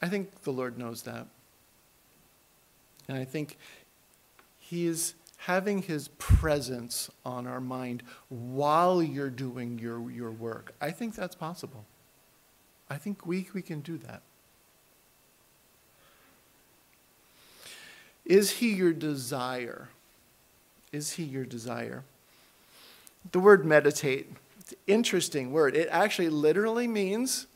I 0.06 0.08
think 0.08 0.44
the 0.44 0.52
Lord 0.52 0.78
knows 0.78 1.02
that. 1.04 1.26
And 3.08 3.18
I 3.18 3.26
think 3.26 3.58
He 4.60 4.86
is 4.86 5.16
having 5.38 5.82
His 5.82 6.10
presence 6.20 7.10
on 7.26 7.48
our 7.48 7.60
mind 7.60 8.04
while 8.30 9.02
you're 9.02 9.32
doing 9.32 9.80
your, 9.80 10.12
your 10.12 10.30
work. 10.30 10.76
I 10.80 10.92
think 10.92 11.16
that's 11.16 11.34
possible. 11.34 11.86
I 12.88 12.98
think 12.98 13.26
we, 13.26 13.48
we 13.56 13.64
can 13.64 13.82
do 13.82 13.98
that. 13.98 14.22
Is 18.26 18.52
he 18.52 18.74
your 18.74 18.94
desire? 18.94 19.90
Is 20.92 21.14
he 21.14 21.24
your 21.24 21.46
desire? 21.46 22.04
The 23.32 23.40
word 23.40 23.66
meditate, 23.66 24.32
interesting 24.88 25.52
word. 25.52 25.76
It 25.76 25.88
actually 25.92 26.30
literally 26.30 26.88
means 26.88 27.48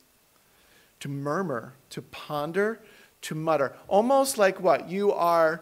to 1.00 1.08
murmur, 1.08 1.74
to 1.92 2.02
ponder, 2.02 2.80
to 3.22 3.36
mutter. 3.36 3.74
Almost 3.88 4.38
like 4.38 4.60
what? 4.60 4.90
You 4.90 5.12
are 5.12 5.62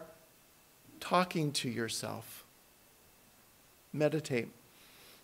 talking 1.00 1.52
to 1.52 1.68
yourself. 1.68 2.44
Meditate. 3.92 4.48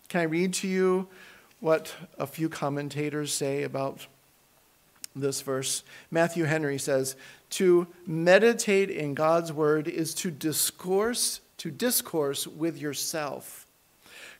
Can 0.07 0.21
I 0.21 0.23
read 0.23 0.53
to 0.55 0.67
you 0.67 1.07
what 1.59 1.95
a 2.17 2.27
few 2.27 2.49
commentators 2.49 3.33
say 3.33 3.63
about 3.63 4.07
this 5.15 5.41
verse? 5.41 5.83
Matthew 6.11 6.45
Henry 6.45 6.77
says, 6.77 7.15
To 7.51 7.87
meditate 8.05 8.89
in 8.89 9.13
God's 9.13 9.51
word 9.53 9.87
is 9.87 10.13
to 10.15 10.31
discourse, 10.31 11.41
to 11.57 11.71
discourse 11.71 12.45
with 12.45 12.77
yourself 12.77 13.65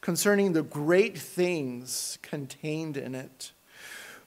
concerning 0.02 0.54
the 0.54 0.62
great 0.62 1.18
things 1.18 2.20
contained 2.22 2.96
in 2.96 3.16
it 3.16 3.52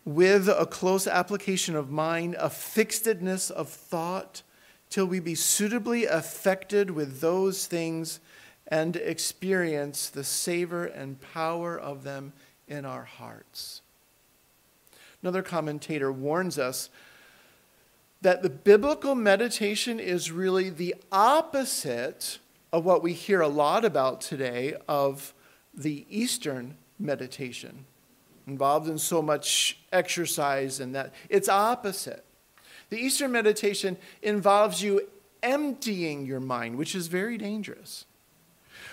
with 0.04 0.48
a 0.48 0.66
close 0.66 1.06
application 1.06 1.76
of 1.76 1.90
mind, 1.90 2.34
a 2.38 2.48
fixedness 2.48 3.50
of 3.50 3.68
thought, 3.68 4.42
till 4.88 5.04
we 5.04 5.20
be 5.20 5.34
suitably 5.34 6.06
affected 6.06 6.90
with 6.90 7.20
those 7.20 7.66
things 7.66 8.18
and 8.66 8.96
experience 8.96 10.08
the 10.08 10.24
savor 10.24 10.86
and 10.86 11.20
power 11.20 11.78
of 11.78 12.04
them 12.04 12.32
in 12.66 12.86
our 12.86 13.04
hearts. 13.04 13.82
Another 15.22 15.42
commentator 15.42 16.12
warns 16.12 16.58
us 16.58 16.90
that 18.20 18.42
the 18.42 18.50
biblical 18.50 19.14
meditation 19.14 20.00
is 20.00 20.30
really 20.30 20.70
the 20.70 20.94
opposite 21.12 22.38
of 22.72 22.84
what 22.84 23.02
we 23.02 23.12
hear 23.12 23.40
a 23.40 23.48
lot 23.48 23.84
about 23.84 24.20
today 24.20 24.74
of 24.88 25.34
the 25.74 26.06
Eastern 26.08 26.76
meditation 26.98 27.84
involved 28.46 28.88
in 28.88 28.98
so 28.98 29.22
much 29.22 29.78
exercise 29.92 30.80
and 30.80 30.94
that. 30.94 31.12
It's 31.28 31.48
opposite. 31.48 32.24
The 32.90 32.98
Eastern 32.98 33.32
meditation 33.32 33.96
involves 34.22 34.82
you 34.82 35.08
emptying 35.42 36.26
your 36.26 36.40
mind, 36.40 36.76
which 36.76 36.94
is 36.94 37.06
very 37.06 37.38
dangerous. 37.38 38.06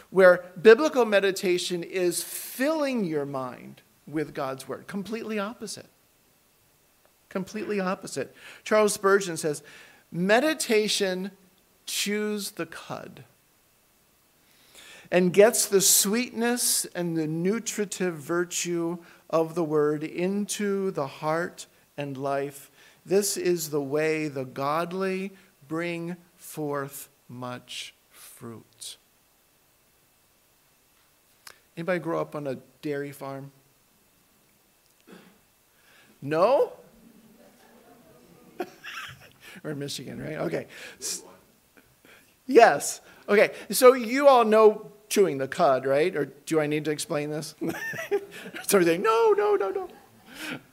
Where 0.10 0.46
biblical 0.62 1.06
meditation 1.06 1.84
is 1.84 2.24
filling 2.24 3.06
your 3.06 3.26
mind 3.26 3.82
with 4.08 4.34
God's 4.34 4.68
word, 4.68 4.88
completely 4.88 5.40
opposite. 5.40 5.88
Completely 7.36 7.82
opposite. 7.82 8.34
Charles 8.64 8.94
Spurgeon 8.94 9.36
says, 9.36 9.62
meditation 10.10 11.32
chews 11.86 12.52
the 12.52 12.66
cud 12.66 13.26
and 15.12 15.34
gets 15.34 15.66
the 15.66 15.82
sweetness 15.82 16.86
and 16.96 17.18
the 17.18 17.28
nutritive 17.28 18.16
virtue 18.16 19.00
of 19.30 19.54
the 19.54 19.66
word 19.66 20.02
into 20.02 20.92
the 20.92 21.08
heart 21.08 21.66
and 21.98 22.16
life. 22.16 22.72
This 23.06 23.36
is 23.36 23.70
the 23.70 23.82
way 23.82 24.30
the 24.30 24.46
godly 24.46 25.34
bring 25.68 26.16
forth 26.38 27.10
much 27.28 27.94
fruit. 28.12 28.96
Anybody 31.76 32.00
grow 32.00 32.22
up 32.22 32.34
on 32.34 32.48
a 32.48 32.60
dairy 32.82 33.12
farm? 33.12 33.52
No? 36.22 36.72
We're 39.66 39.74
Michigan, 39.74 40.22
right? 40.22 40.38
Okay. 40.38 40.68
Yes. 42.46 43.02
Okay. 43.28 43.52
So 43.72 43.94
you 43.94 44.28
all 44.28 44.46
know 44.46 44.92
chewing 45.10 45.40
the 45.40 45.48
cud, 45.48 45.88
right? 45.88 46.16
Or 46.16 46.26
do 46.26 46.60
I 46.60 46.68
need 46.68 46.86
to 46.86 46.92
explain 46.92 47.32
this? 47.32 47.56
so 48.68 48.82
saying, 48.84 49.02
no, 49.02 49.34
no, 49.36 49.56
no, 49.56 49.90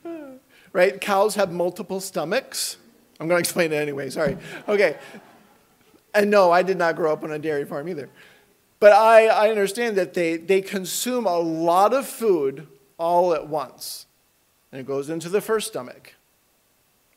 no. 0.04 0.38
Right? 0.74 1.00
Cows 1.00 1.36
have 1.36 1.50
multiple 1.50 2.00
stomachs. 2.00 2.76
I'm 3.18 3.28
going 3.28 3.38
to 3.38 3.40
explain 3.40 3.72
it 3.72 3.76
anyway, 3.76 4.10
sorry. 4.10 4.36
Okay. 4.68 4.98
And 6.12 6.30
no, 6.30 6.50
I 6.50 6.62
did 6.62 6.76
not 6.76 6.94
grow 6.94 7.14
up 7.14 7.24
on 7.24 7.30
a 7.30 7.38
dairy 7.38 7.64
farm 7.64 7.88
either. 7.88 8.10
But 8.78 8.92
I, 8.92 9.28
I 9.28 9.48
understand 9.48 9.96
that 9.96 10.12
they, 10.12 10.36
they 10.36 10.60
consume 10.60 11.24
a 11.24 11.38
lot 11.38 11.94
of 11.94 12.06
food 12.06 12.66
all 12.98 13.32
at 13.32 13.48
once. 13.48 14.06
And 14.70 14.80
it 14.80 14.86
goes 14.86 15.08
into 15.08 15.30
the 15.30 15.40
first 15.40 15.68
stomach. 15.68 16.14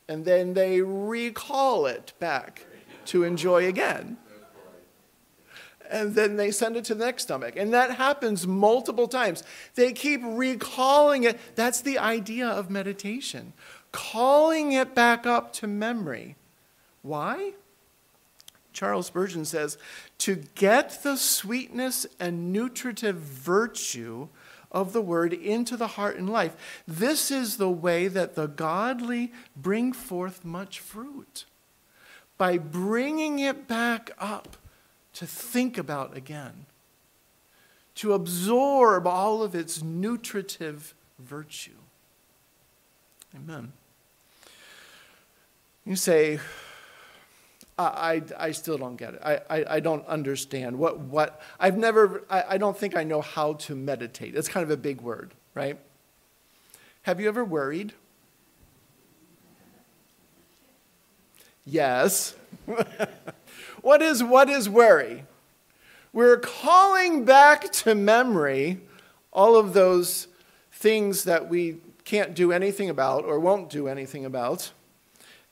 And 0.08 0.26
then 0.26 0.54
they 0.54 0.82
recall 0.82 1.86
it 1.86 2.14
back 2.20 2.66
to 3.06 3.24
enjoy 3.24 3.68
again 3.68 4.18
and 5.90 6.16
then 6.16 6.36
they 6.36 6.52
send 6.52 6.78
it 6.78 6.86
to 6.86 6.96
the 6.96 7.06
next 7.06 7.24
stomach. 7.24 7.56
And 7.56 7.74
that 7.74 7.92
happens 7.92 8.48
multiple 8.48 9.08
times. 9.08 9.44
They 9.76 9.94
keep 9.94 10.22
recalling 10.24 11.24
it. 11.24 11.40
That's 11.56 11.82
the 11.82 11.98
idea 12.00 12.48
of 12.48 12.70
meditation, 12.70 13.54
calling 13.92 14.72
it 14.72 14.96
back 14.96 15.26
up 15.26 15.54
to 15.54 15.68
memory. 15.68 16.36
Why? 17.02 17.54
Charles 18.74 19.08
Spurgeon 19.08 19.46
says, 19.46 19.78
to 20.18 20.44
get 20.56 21.04
the 21.04 21.16
sweetness 21.16 22.06
and 22.20 22.52
nutritive 22.52 23.16
virtue 23.16 24.28
of 24.76 24.92
the 24.92 25.02
word 25.02 25.34
into 25.34 25.78
the 25.78 25.88
heart 25.88 26.18
and 26.18 26.30
life. 26.30 26.84
This 26.86 27.32
is 27.32 27.56
the 27.58 27.70
way 27.70 28.10
that 28.10 28.36
the 28.36 28.48
godly 28.48 29.32
bring 29.56 29.94
forth 29.94 30.44
much 30.44 30.82
fruit. 30.82 31.46
By 32.38 32.58
bringing 32.58 33.40
it 33.40 33.68
back 33.68 34.12
up 34.20 34.58
to 35.14 35.26
think 35.26 35.78
about 35.78 36.18
again, 36.18 36.66
to 37.96 38.12
absorb 38.12 39.08
all 39.08 39.42
of 39.42 39.56
its 39.56 39.82
nutritive 39.82 40.94
virtue. 41.18 41.72
Amen. 43.34 43.72
You 45.86 45.96
say, 45.96 46.40
I, 47.78 48.24
I, 48.38 48.52
still 48.52 48.78
don't 48.78 48.96
get 48.96 49.16
it. 49.16 49.22
I, 49.22 49.42
I, 49.50 49.66
I, 49.76 49.80
don't 49.82 50.06
understand. 50.08 50.78
What, 50.80 50.98
what, 51.00 51.42
I've 51.60 51.78
never, 51.78 52.24
I, 52.30 52.44
I 52.52 52.58
don't 52.58 52.78
think 52.78 52.96
I 52.96 53.04
know 53.04 53.20
how 53.20 53.54
to 53.54 53.76
meditate. 53.76 54.34
It's 54.34 54.48
kind 54.48 54.64
of 54.64 54.72
a 54.72 54.78
big 54.78 55.02
word, 55.02 55.34
right? 55.54 55.78
Have 57.02 57.20
you 57.20 57.28
ever 57.28 57.44
worried? 57.44 57.92
Yes. 61.66 62.36
What 63.86 64.02
is, 64.02 64.24
what 64.24 64.50
is 64.50 64.68
worry? 64.68 65.26
We're 66.12 66.40
calling 66.40 67.24
back 67.24 67.72
to 67.74 67.94
memory 67.94 68.80
all 69.32 69.58
of 69.58 69.74
those 69.74 70.28
things 70.72 71.26
that 71.26 71.50
we 71.50 71.78
can't 72.04 72.34
do 72.34 72.52
anything 72.52 72.90
about 72.90 73.26
or 73.26 73.40
won't 73.40 73.70
do 73.70 73.88
anything 73.88 74.26
about. 74.26 74.72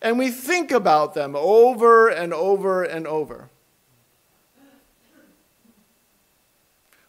And 0.04 0.20
we 0.20 0.30
think 0.30 0.72
about 0.72 1.16
them 1.16 1.36
over 1.36 2.10
and 2.10 2.34
over 2.34 2.84
and 2.84 3.08
over. 3.08 3.50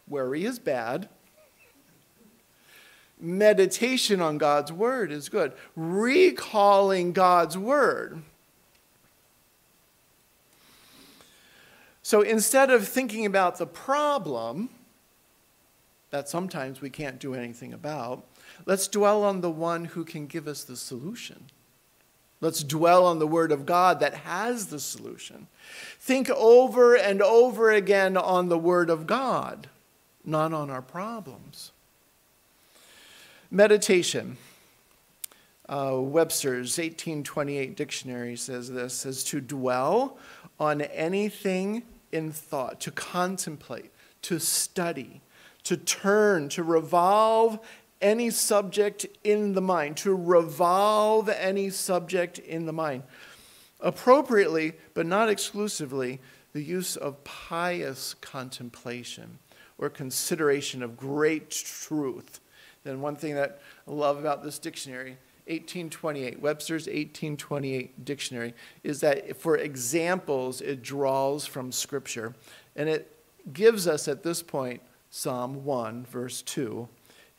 Worry 0.07 0.45
is 0.45 0.57
bad. 0.57 1.09
Meditation 3.19 4.21
on 4.21 4.37
God's 4.37 4.71
word 4.71 5.11
is 5.11 5.29
good. 5.29 5.53
Recalling 5.75 7.11
God's 7.11 7.57
word 7.57 8.23
So 12.05 12.21
instead 12.21 12.69
of 12.69 12.87
thinking 12.87 13.25
about 13.25 13.57
the 13.57 13.65
problem 13.65 14.69
that 16.11 16.29
sometimes 16.29 16.79
we 16.79 16.91
can't 16.91 17.17
do 17.17 17.33
anything 17.33 17.73
about, 17.73 18.23
let's 18.67 18.87
dwell 18.87 19.23
on 19.23 19.41
the 19.41 19.49
one 19.49 19.85
who 19.85 20.05
can 20.05 20.27
give 20.27 20.47
us 20.47 20.63
the 20.63 20.75
solution. 20.75 21.45
Let's 22.41 22.63
dwell 22.63 23.05
on 23.05 23.19
the 23.19 23.27
Word 23.27 23.51
of 23.51 23.65
God 23.65 23.99
that 23.99 24.13
has 24.13 24.67
the 24.67 24.79
solution. 24.79 25.47
Think 25.99 26.29
over 26.29 26.95
and 26.95 27.21
over 27.21 27.71
again 27.71 28.17
on 28.17 28.49
the 28.49 28.57
Word 28.57 28.89
of 28.89 29.07
God, 29.07 29.69
not 30.23 30.53
on 30.53 30.69
our 30.69 30.81
problems. 30.81 31.71
Meditation. 33.49 34.37
Uh, 35.67 35.97
Webster's 35.99 36.77
1828 36.77 37.75
dictionary 37.75 38.35
says 38.35 38.69
this 38.69 38.93
says 38.93 39.23
to 39.23 39.41
dwell 39.41 40.17
on 40.59 40.81
anything 40.81 41.81
in 42.11 42.31
thought, 42.31 42.79
to 42.81 42.91
contemplate, 42.91 43.91
to 44.21 44.39
study, 44.39 45.21
to 45.63 45.75
turn, 45.75 46.49
to 46.49 46.63
revolve 46.63 47.59
any 48.01 48.29
subject 48.29 49.05
in 49.23 49.53
the 49.53 49.61
mind, 49.61 49.97
to 49.97 50.13
revolve 50.13 51.29
any 51.29 51.69
subject 51.69 52.39
in 52.39 52.65
the 52.65 52.73
mind. 52.73 53.03
Appropriately, 53.79 54.73
but 54.93 55.05
not 55.05 55.29
exclusively, 55.29 56.19
the 56.53 56.61
use 56.61 56.95
of 56.95 57.23
pious 57.23 58.13
contemplation 58.21 59.39
or 59.77 59.89
consideration 59.89 60.81
of 60.81 60.97
great 60.97 61.49
truth. 61.49 62.39
Then, 62.83 63.01
one 63.01 63.15
thing 63.15 63.35
that 63.35 63.61
I 63.87 63.91
love 63.91 64.17
about 64.17 64.43
this 64.43 64.59
dictionary 64.59 65.17
1828, 65.47 66.39
Webster's 66.39 66.87
1828 66.87 68.03
dictionary, 68.03 68.53
is 68.83 69.01
that 69.01 69.37
for 69.37 69.57
examples, 69.57 70.59
it 70.61 70.81
draws 70.81 71.45
from 71.45 71.71
Scripture. 71.71 72.33
And 72.75 72.89
it 72.89 73.15
gives 73.53 73.87
us 73.87 74.07
at 74.07 74.23
this 74.23 74.41
point 74.41 74.81
Psalm 75.11 75.63
1, 75.63 76.05
verse 76.05 76.41
2. 76.41 76.87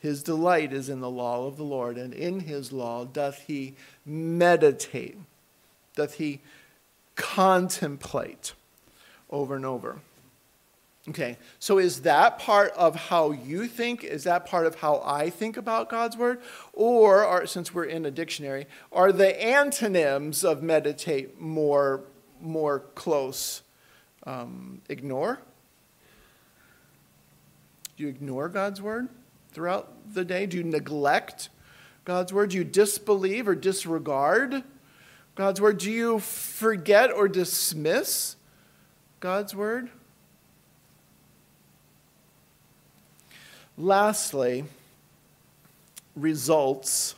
His 0.07 0.23
delight 0.23 0.71
is 0.71 0.87
in 0.87 1.01
the 1.01 1.09
law 1.09 1.47
of 1.47 1.57
the 1.57 1.65
Lord, 1.65 1.97
and 1.97 2.13
in 2.13 2.39
his 2.39 2.71
law 2.71 3.03
doth 3.03 3.43
he 3.45 3.75
meditate, 4.05 5.17
doth 5.97 6.13
he 6.13 6.39
contemplate 7.17 8.53
over 9.29 9.57
and 9.57 9.65
over. 9.65 9.99
Okay, 11.09 11.35
so 11.59 11.77
is 11.77 12.03
that 12.03 12.39
part 12.39 12.71
of 12.77 12.95
how 12.95 13.31
you 13.31 13.67
think? 13.67 14.05
Is 14.05 14.23
that 14.23 14.45
part 14.45 14.65
of 14.65 14.75
how 14.75 15.01
I 15.03 15.29
think 15.29 15.57
about 15.57 15.89
God's 15.89 16.15
word? 16.15 16.41
Or, 16.71 17.25
are, 17.25 17.45
since 17.45 17.73
we're 17.73 17.83
in 17.83 18.05
a 18.05 18.11
dictionary, 18.11 18.65
are 18.93 19.11
the 19.11 19.43
antonyms 19.43 20.45
of 20.45 20.63
meditate 20.63 21.37
more, 21.37 21.99
more 22.39 22.79
close? 22.95 23.61
Um, 24.25 24.79
ignore? 24.87 25.41
Do 27.97 28.03
you 28.03 28.07
ignore 28.07 28.47
God's 28.47 28.81
word 28.81 29.09
throughout 29.57 30.13
the 30.13 30.23
day? 30.23 30.45
Do 30.45 30.57
you 30.57 30.63
neglect 30.63 31.49
God's 32.05 32.31
word? 32.31 32.51
Do 32.51 32.57
you 32.57 32.63
disbelieve 32.63 33.47
or 33.47 33.55
disregard 33.55 34.61
God's 35.33 35.59
word? 35.59 35.79
Do 35.79 35.89
you 35.89 36.19
forget 36.19 37.11
or 37.11 37.27
dismiss 37.27 38.35
God's 39.19 39.55
word? 39.55 39.89
Lastly, 43.79 44.65
results. 46.15 47.15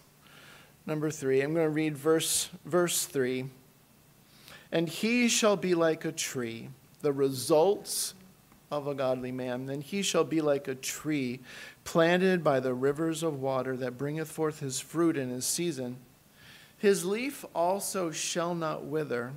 Number 0.86 1.12
three, 1.12 1.42
I'm 1.42 1.54
going 1.54 1.66
to 1.66 1.70
read 1.70 1.98
verse, 1.98 2.48
verse 2.64 3.06
three. 3.06 3.48
And 4.72 4.88
he 4.88 5.28
shall 5.28 5.58
be 5.58 5.76
like 5.76 6.06
a 6.06 6.14
tree, 6.14 6.70
the 7.02 7.12
results 7.12 8.14
of 8.72 8.88
a 8.88 8.94
godly 8.94 9.32
man. 9.32 9.66
Then 9.66 9.82
he 9.82 10.02
shall 10.02 10.24
be 10.24 10.42
like 10.42 10.68
a 10.68 10.76
tree 10.76 11.40
planted 11.84 12.44
by 12.44 12.60
the 12.60 12.74
rivers 12.74 13.24
of 13.24 13.42
water 13.42 13.76
that 13.78 13.98
bringeth 13.98 14.32
forth 14.32 14.60
his 14.60 14.80
fruit 14.80 15.18
in 15.18 15.30
his 15.30 15.46
season. 15.46 15.98
His 16.78 17.04
leaf 17.04 17.44
also 17.54 18.12
shall 18.12 18.56
not 18.56 18.86
wither, 18.86 19.34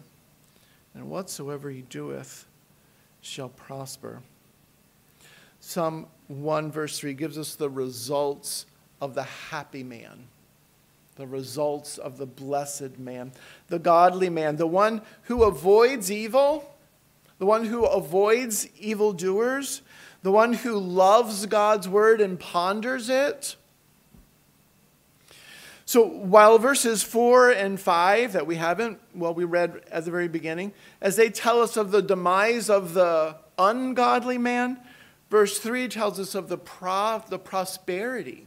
and 0.95 1.09
whatsoever 1.11 1.71
he 1.71 1.83
doeth 1.83 2.47
shall 3.21 3.49
prosper. 3.49 4.23
Psalm 5.61 6.07
1, 6.29 6.71
verse 6.71 6.99
3 6.99 7.15
gives 7.15 7.39
us 7.39 7.55
the 7.55 7.71
results 7.71 8.67
of 9.01 9.15
the 9.15 9.23
happy 9.23 9.83
man, 9.83 10.27
the 11.17 11.27
results 11.27 11.99
of 11.99 12.19
the 12.19 12.27
blessed 12.27 12.99
man, 12.99 13.33
the 13.69 13.79
godly 13.79 14.29
man, 14.29 14.57
the 14.57 14.67
one 14.67 15.03
who 15.23 15.45
avoids 15.45 16.11
evil, 16.11 16.72
the 17.43 17.47
one 17.47 17.65
who 17.65 17.85
avoids 17.85 18.69
evildoers, 18.79 19.83
the 20.23 20.31
one 20.31 20.53
who 20.53 20.79
loves 20.79 21.45
God's 21.47 21.89
word 21.89 22.21
and 22.21 22.39
ponders 22.39 23.09
it. 23.09 23.57
So 25.85 26.07
while 26.07 26.57
verses 26.59 27.03
4 27.03 27.51
and 27.51 27.81
5 27.81 28.35
that 28.35 28.47
we 28.47 28.55
haven't, 28.55 29.01
well, 29.13 29.35
we 29.35 29.43
read 29.43 29.83
at 29.91 30.05
the 30.05 30.13
very 30.13 30.29
beginning, 30.29 30.73
as 31.01 31.17
they 31.17 31.31
tell 31.31 31.61
us 31.61 31.77
of 31.77 31.91
the 31.91 32.01
demise 32.01 32.71
of 32.71 32.95
the 32.95 33.35
ungodly 33.59 34.39
man, 34.39 34.79
Verse 35.29 35.59
3 35.59 35.89
tells 35.89 36.21
us 36.21 36.37
of 36.37 36.49
the, 36.49 36.59
pro- 36.59 37.25
the 37.29 37.41
prosperity, 37.41 38.47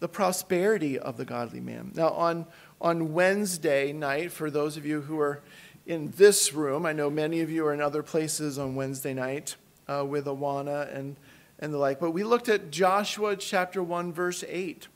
the 0.00 0.08
prosperity 0.08 0.98
of 0.98 1.16
the 1.16 1.24
godly 1.24 1.60
man. 1.60 1.92
Now, 1.94 2.08
on, 2.08 2.46
on 2.80 3.12
Wednesday 3.12 3.92
night, 3.92 4.32
for 4.32 4.50
those 4.50 4.76
of 4.76 4.84
you 4.84 5.02
who 5.02 5.20
are 5.20 5.42
in 5.86 6.12
this 6.16 6.52
room, 6.52 6.86
I 6.86 6.92
know 6.92 7.10
many 7.10 7.40
of 7.40 7.50
you 7.50 7.66
are 7.66 7.74
in 7.74 7.80
other 7.80 8.02
places 8.02 8.58
on 8.58 8.74
Wednesday 8.74 9.14
night 9.14 9.56
uh, 9.86 10.04
with 10.06 10.26
Awana 10.26 10.94
and, 10.94 11.16
and 11.58 11.72
the 11.72 11.78
like, 11.78 12.00
but 12.00 12.12
we 12.12 12.24
looked 12.24 12.48
at 12.48 12.70
Joshua 12.70 13.36
chapter 13.36 13.82
1, 13.82 14.12
verse 14.12 14.44
8. 14.48 14.88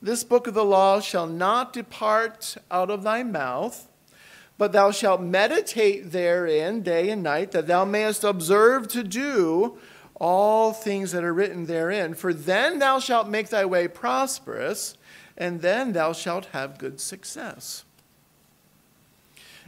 This 0.00 0.22
book 0.22 0.46
of 0.46 0.54
the 0.54 0.64
law 0.64 1.00
shall 1.00 1.26
not 1.26 1.72
depart 1.72 2.56
out 2.70 2.90
of 2.90 3.02
thy 3.02 3.22
mouth 3.22 3.88
but 4.58 4.72
thou 4.72 4.90
shalt 4.90 5.22
meditate 5.22 6.10
therein 6.10 6.82
day 6.82 7.08
and 7.10 7.22
night, 7.22 7.52
that 7.52 7.68
thou 7.68 7.84
mayest 7.84 8.24
observe 8.24 8.88
to 8.88 9.04
do 9.04 9.78
all 10.20 10.72
things 10.72 11.12
that 11.12 11.22
are 11.22 11.32
written 11.32 11.66
therein. 11.66 12.12
For 12.12 12.34
then 12.34 12.80
thou 12.80 12.98
shalt 12.98 13.28
make 13.28 13.48
thy 13.48 13.64
way 13.64 13.86
prosperous, 13.86 14.96
and 15.36 15.62
then 15.62 15.92
thou 15.92 16.12
shalt 16.12 16.46
have 16.46 16.76
good 16.76 17.00
success. 17.00 17.84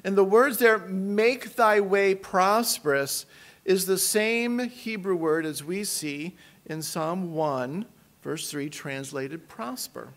And 0.04 0.16
the 0.16 0.24
words 0.24 0.58
there, 0.58 0.78
make 0.78 1.56
thy 1.56 1.80
way 1.80 2.14
prosperous, 2.14 3.26
is 3.64 3.86
the 3.86 3.98
same 3.98 4.58
Hebrew 4.58 5.16
word 5.16 5.44
as 5.44 5.62
we 5.62 5.84
see 5.84 6.36
in 6.66 6.82
Psalm 6.82 7.34
1, 7.34 7.84
verse 8.22 8.50
3, 8.50 8.70
translated 8.70 9.48
prosper. 9.48 10.08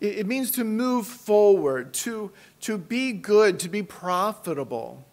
It 0.00 0.26
means 0.26 0.50
to 0.52 0.64
move 0.64 1.06
forward, 1.06 1.94
to, 1.94 2.32
to 2.62 2.76
be 2.76 3.12
good, 3.12 3.60
to 3.60 3.68
be 3.68 3.82
profitable. 3.82 5.04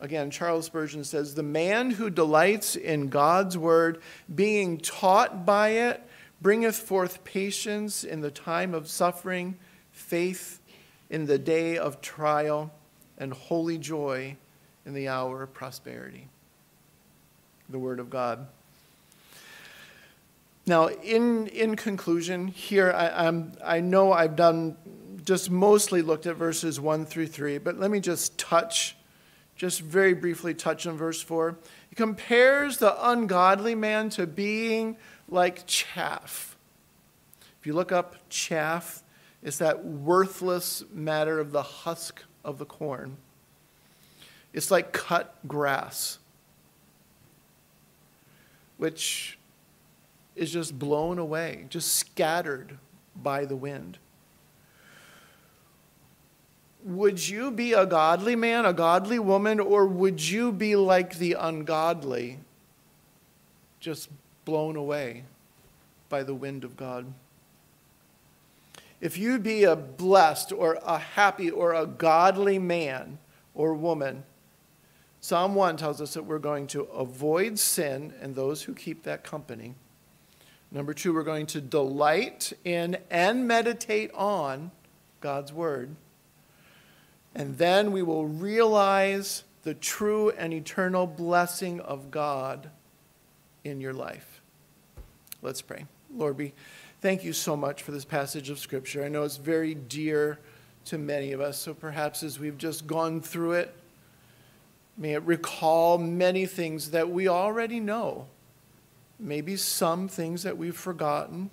Again, 0.00 0.30
Charles 0.30 0.66
Spurgeon 0.66 1.02
says, 1.02 1.34
The 1.34 1.42
man 1.42 1.92
who 1.92 2.10
delights 2.10 2.76
in 2.76 3.08
God's 3.08 3.56
word, 3.56 4.02
being 4.32 4.78
taught 4.78 5.46
by 5.46 5.70
it, 5.70 6.02
bringeth 6.42 6.76
forth 6.76 7.24
patience 7.24 8.04
in 8.04 8.20
the 8.20 8.30
time 8.30 8.74
of 8.74 8.88
suffering, 8.88 9.56
faith 9.90 10.57
in 11.10 11.26
the 11.26 11.38
day 11.38 11.78
of 11.78 12.00
trial, 12.00 12.70
and 13.18 13.32
holy 13.32 13.78
joy 13.78 14.36
in 14.86 14.94
the 14.94 15.08
hour 15.08 15.42
of 15.42 15.52
prosperity. 15.52 16.28
The 17.68 17.78
word 17.78 18.00
of 18.00 18.10
God. 18.10 18.46
Now, 20.66 20.88
in, 20.88 21.46
in 21.48 21.76
conclusion, 21.76 22.48
here 22.48 22.92
I, 22.92 23.26
I'm, 23.26 23.52
I 23.64 23.80
know 23.80 24.12
I've 24.12 24.36
done 24.36 24.76
just 25.24 25.50
mostly 25.50 26.02
looked 26.02 26.26
at 26.26 26.36
verses 26.36 26.80
1 26.80 27.06
through 27.06 27.26
3, 27.26 27.58
but 27.58 27.78
let 27.78 27.90
me 27.90 28.00
just 28.00 28.38
touch, 28.38 28.96
just 29.56 29.80
very 29.80 30.14
briefly 30.14 30.54
touch 30.54 30.86
on 30.86 30.96
verse 30.96 31.20
4. 31.22 31.56
He 31.90 31.96
compares 31.96 32.78
the 32.78 33.10
ungodly 33.10 33.74
man 33.74 34.10
to 34.10 34.26
being 34.26 34.96
like 35.28 35.66
chaff. 35.66 36.56
If 37.60 37.66
you 37.66 37.72
look 37.72 37.92
up 37.92 38.16
chaff, 38.28 39.02
it's 39.42 39.58
that 39.58 39.84
worthless 39.84 40.84
matter 40.92 41.38
of 41.38 41.52
the 41.52 41.62
husk 41.62 42.24
of 42.44 42.58
the 42.58 42.64
corn. 42.64 43.16
It's 44.52 44.70
like 44.70 44.92
cut 44.92 45.36
grass, 45.46 46.18
which 48.76 49.38
is 50.34 50.52
just 50.52 50.78
blown 50.78 51.18
away, 51.18 51.66
just 51.68 51.94
scattered 51.94 52.78
by 53.14 53.44
the 53.44 53.56
wind. 53.56 53.98
Would 56.84 57.28
you 57.28 57.50
be 57.50 57.72
a 57.72 57.84
godly 57.84 58.36
man, 58.36 58.64
a 58.64 58.72
godly 58.72 59.18
woman, 59.18 59.60
or 59.60 59.86
would 59.86 60.26
you 60.26 60.52
be 60.52 60.76
like 60.76 61.18
the 61.18 61.34
ungodly, 61.34 62.38
just 63.80 64.08
blown 64.44 64.76
away 64.76 65.24
by 66.08 66.22
the 66.22 66.34
wind 66.34 66.64
of 66.64 66.76
God? 66.76 67.12
If 69.00 69.16
you 69.16 69.38
be 69.38 69.64
a 69.64 69.76
blessed 69.76 70.52
or 70.52 70.78
a 70.84 70.98
happy 70.98 71.50
or 71.50 71.74
a 71.74 71.86
godly 71.86 72.58
man 72.58 73.18
or 73.54 73.74
woman, 73.74 74.24
Psalm 75.20 75.54
1 75.54 75.76
tells 75.76 76.00
us 76.00 76.14
that 76.14 76.24
we're 76.24 76.38
going 76.38 76.66
to 76.68 76.82
avoid 76.82 77.58
sin 77.58 78.12
and 78.20 78.34
those 78.34 78.62
who 78.62 78.74
keep 78.74 79.02
that 79.04 79.24
company. 79.24 79.74
Number 80.70 80.92
two, 80.92 81.14
we're 81.14 81.22
going 81.22 81.46
to 81.46 81.60
delight 81.60 82.52
in 82.64 82.98
and 83.10 83.48
meditate 83.48 84.10
on 84.14 84.70
God's 85.20 85.52
Word. 85.52 85.96
And 87.34 87.56
then 87.56 87.92
we 87.92 88.02
will 88.02 88.26
realize 88.26 89.44
the 89.62 89.74
true 89.74 90.30
and 90.30 90.52
eternal 90.52 91.06
blessing 91.06 91.80
of 91.80 92.10
God 92.10 92.70
in 93.64 93.80
your 93.80 93.92
life. 93.92 94.40
Let's 95.40 95.62
pray. 95.62 95.86
Lord, 96.14 96.38
we 96.38 96.52
thank 97.00 97.24
you 97.24 97.32
so 97.32 97.56
much 97.56 97.82
for 97.82 97.92
this 97.92 98.04
passage 98.04 98.50
of 98.50 98.58
Scripture. 98.58 99.04
I 99.04 99.08
know 99.08 99.22
it's 99.22 99.36
very 99.36 99.74
dear 99.74 100.38
to 100.86 100.98
many 100.98 101.32
of 101.32 101.40
us, 101.40 101.58
so 101.58 101.74
perhaps 101.74 102.22
as 102.22 102.38
we've 102.38 102.58
just 102.58 102.86
gone 102.86 103.20
through 103.20 103.52
it, 103.52 103.74
may 104.96 105.14
it 105.14 105.22
recall 105.22 105.98
many 105.98 106.46
things 106.46 106.90
that 106.90 107.08
we 107.08 107.28
already 107.28 107.78
know 107.78 108.26
maybe 109.20 109.56
some 109.56 110.08
things 110.08 110.42
that 110.44 110.56
we've 110.56 110.76
forgotten. 110.76 111.50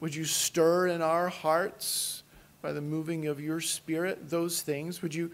Would 0.00 0.14
you 0.14 0.24
stir 0.24 0.88
in 0.88 1.02
our 1.02 1.28
hearts 1.28 2.22
by 2.62 2.72
the 2.72 2.80
moving 2.80 3.26
of 3.26 3.40
your 3.40 3.60
spirit 3.60 4.30
those 4.30 4.62
things? 4.62 5.02
Would 5.02 5.14
you 5.14 5.30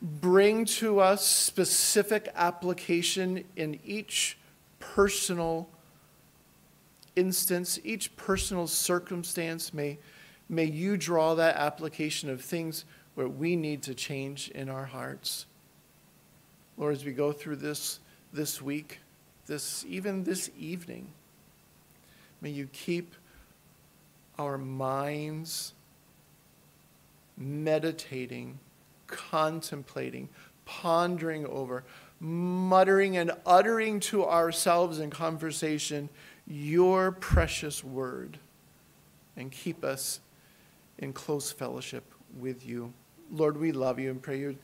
bring 0.00 0.64
to 0.64 1.00
us 1.00 1.26
specific 1.26 2.28
application 2.34 3.44
in 3.56 3.78
each 3.84 4.38
personal 4.78 5.68
instance, 7.16 7.78
each 7.84 8.16
personal 8.16 8.66
circumstance, 8.66 9.72
may, 9.72 9.98
may 10.48 10.64
you 10.64 10.96
draw 10.96 11.34
that 11.34 11.56
application 11.56 12.30
of 12.30 12.40
things 12.40 12.84
where 13.14 13.28
we 13.28 13.56
need 13.56 13.82
to 13.82 13.94
change 13.94 14.50
in 14.50 14.68
our 14.68 14.86
hearts. 14.86 15.46
Lord, 16.76 16.94
as 16.94 17.04
we 17.04 17.12
go 17.12 17.32
through 17.32 17.56
this 17.56 18.00
this 18.32 18.60
week, 18.60 18.98
this 19.46 19.84
even 19.88 20.24
this 20.24 20.50
evening, 20.58 21.12
may 22.40 22.50
you 22.50 22.68
keep 22.72 23.14
our 24.38 24.58
minds 24.58 25.72
meditating, 27.36 28.58
contemplating, 29.06 30.28
pondering 30.64 31.46
over, 31.46 31.84
muttering 32.18 33.16
and 33.16 33.30
uttering 33.46 34.00
to 34.00 34.24
ourselves 34.24 34.98
in 34.98 35.10
conversation 35.10 36.08
your 36.46 37.12
precious 37.12 37.82
word, 37.82 38.38
and 39.36 39.50
keep 39.50 39.84
us 39.84 40.20
in 40.98 41.12
close 41.12 41.50
fellowship 41.50 42.04
with 42.38 42.66
you. 42.66 42.92
Lord, 43.32 43.56
we 43.56 43.72
love 43.72 43.98
you 43.98 44.10
and 44.10 44.22
pray 44.22 44.38
you 44.38 44.56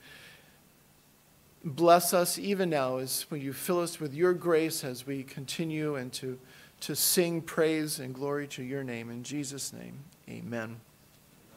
bless 1.65 2.15
us 2.15 2.39
even 2.39 2.71
now 2.71 2.99
as 2.99 3.27
when 3.29 3.41
you 3.41 3.53
fill 3.53 3.81
us 3.81 4.01
with 4.01 4.15
your 4.15 4.33
grace 4.33 4.85
as 4.85 5.07
we 5.07 5.23
continue 5.23 5.97
and 5.97 6.13
to, 6.13 6.39
to 6.81 6.97
sing 6.97 7.43
praise 7.43 8.01
and 8.01 8.15
glory 8.15 8.47
to 8.49 8.63
your 8.63 8.83
name. 8.83 9.11
In 9.11 9.23
Jesus' 9.23 9.73
name, 9.73 9.99
amen. 10.29 10.81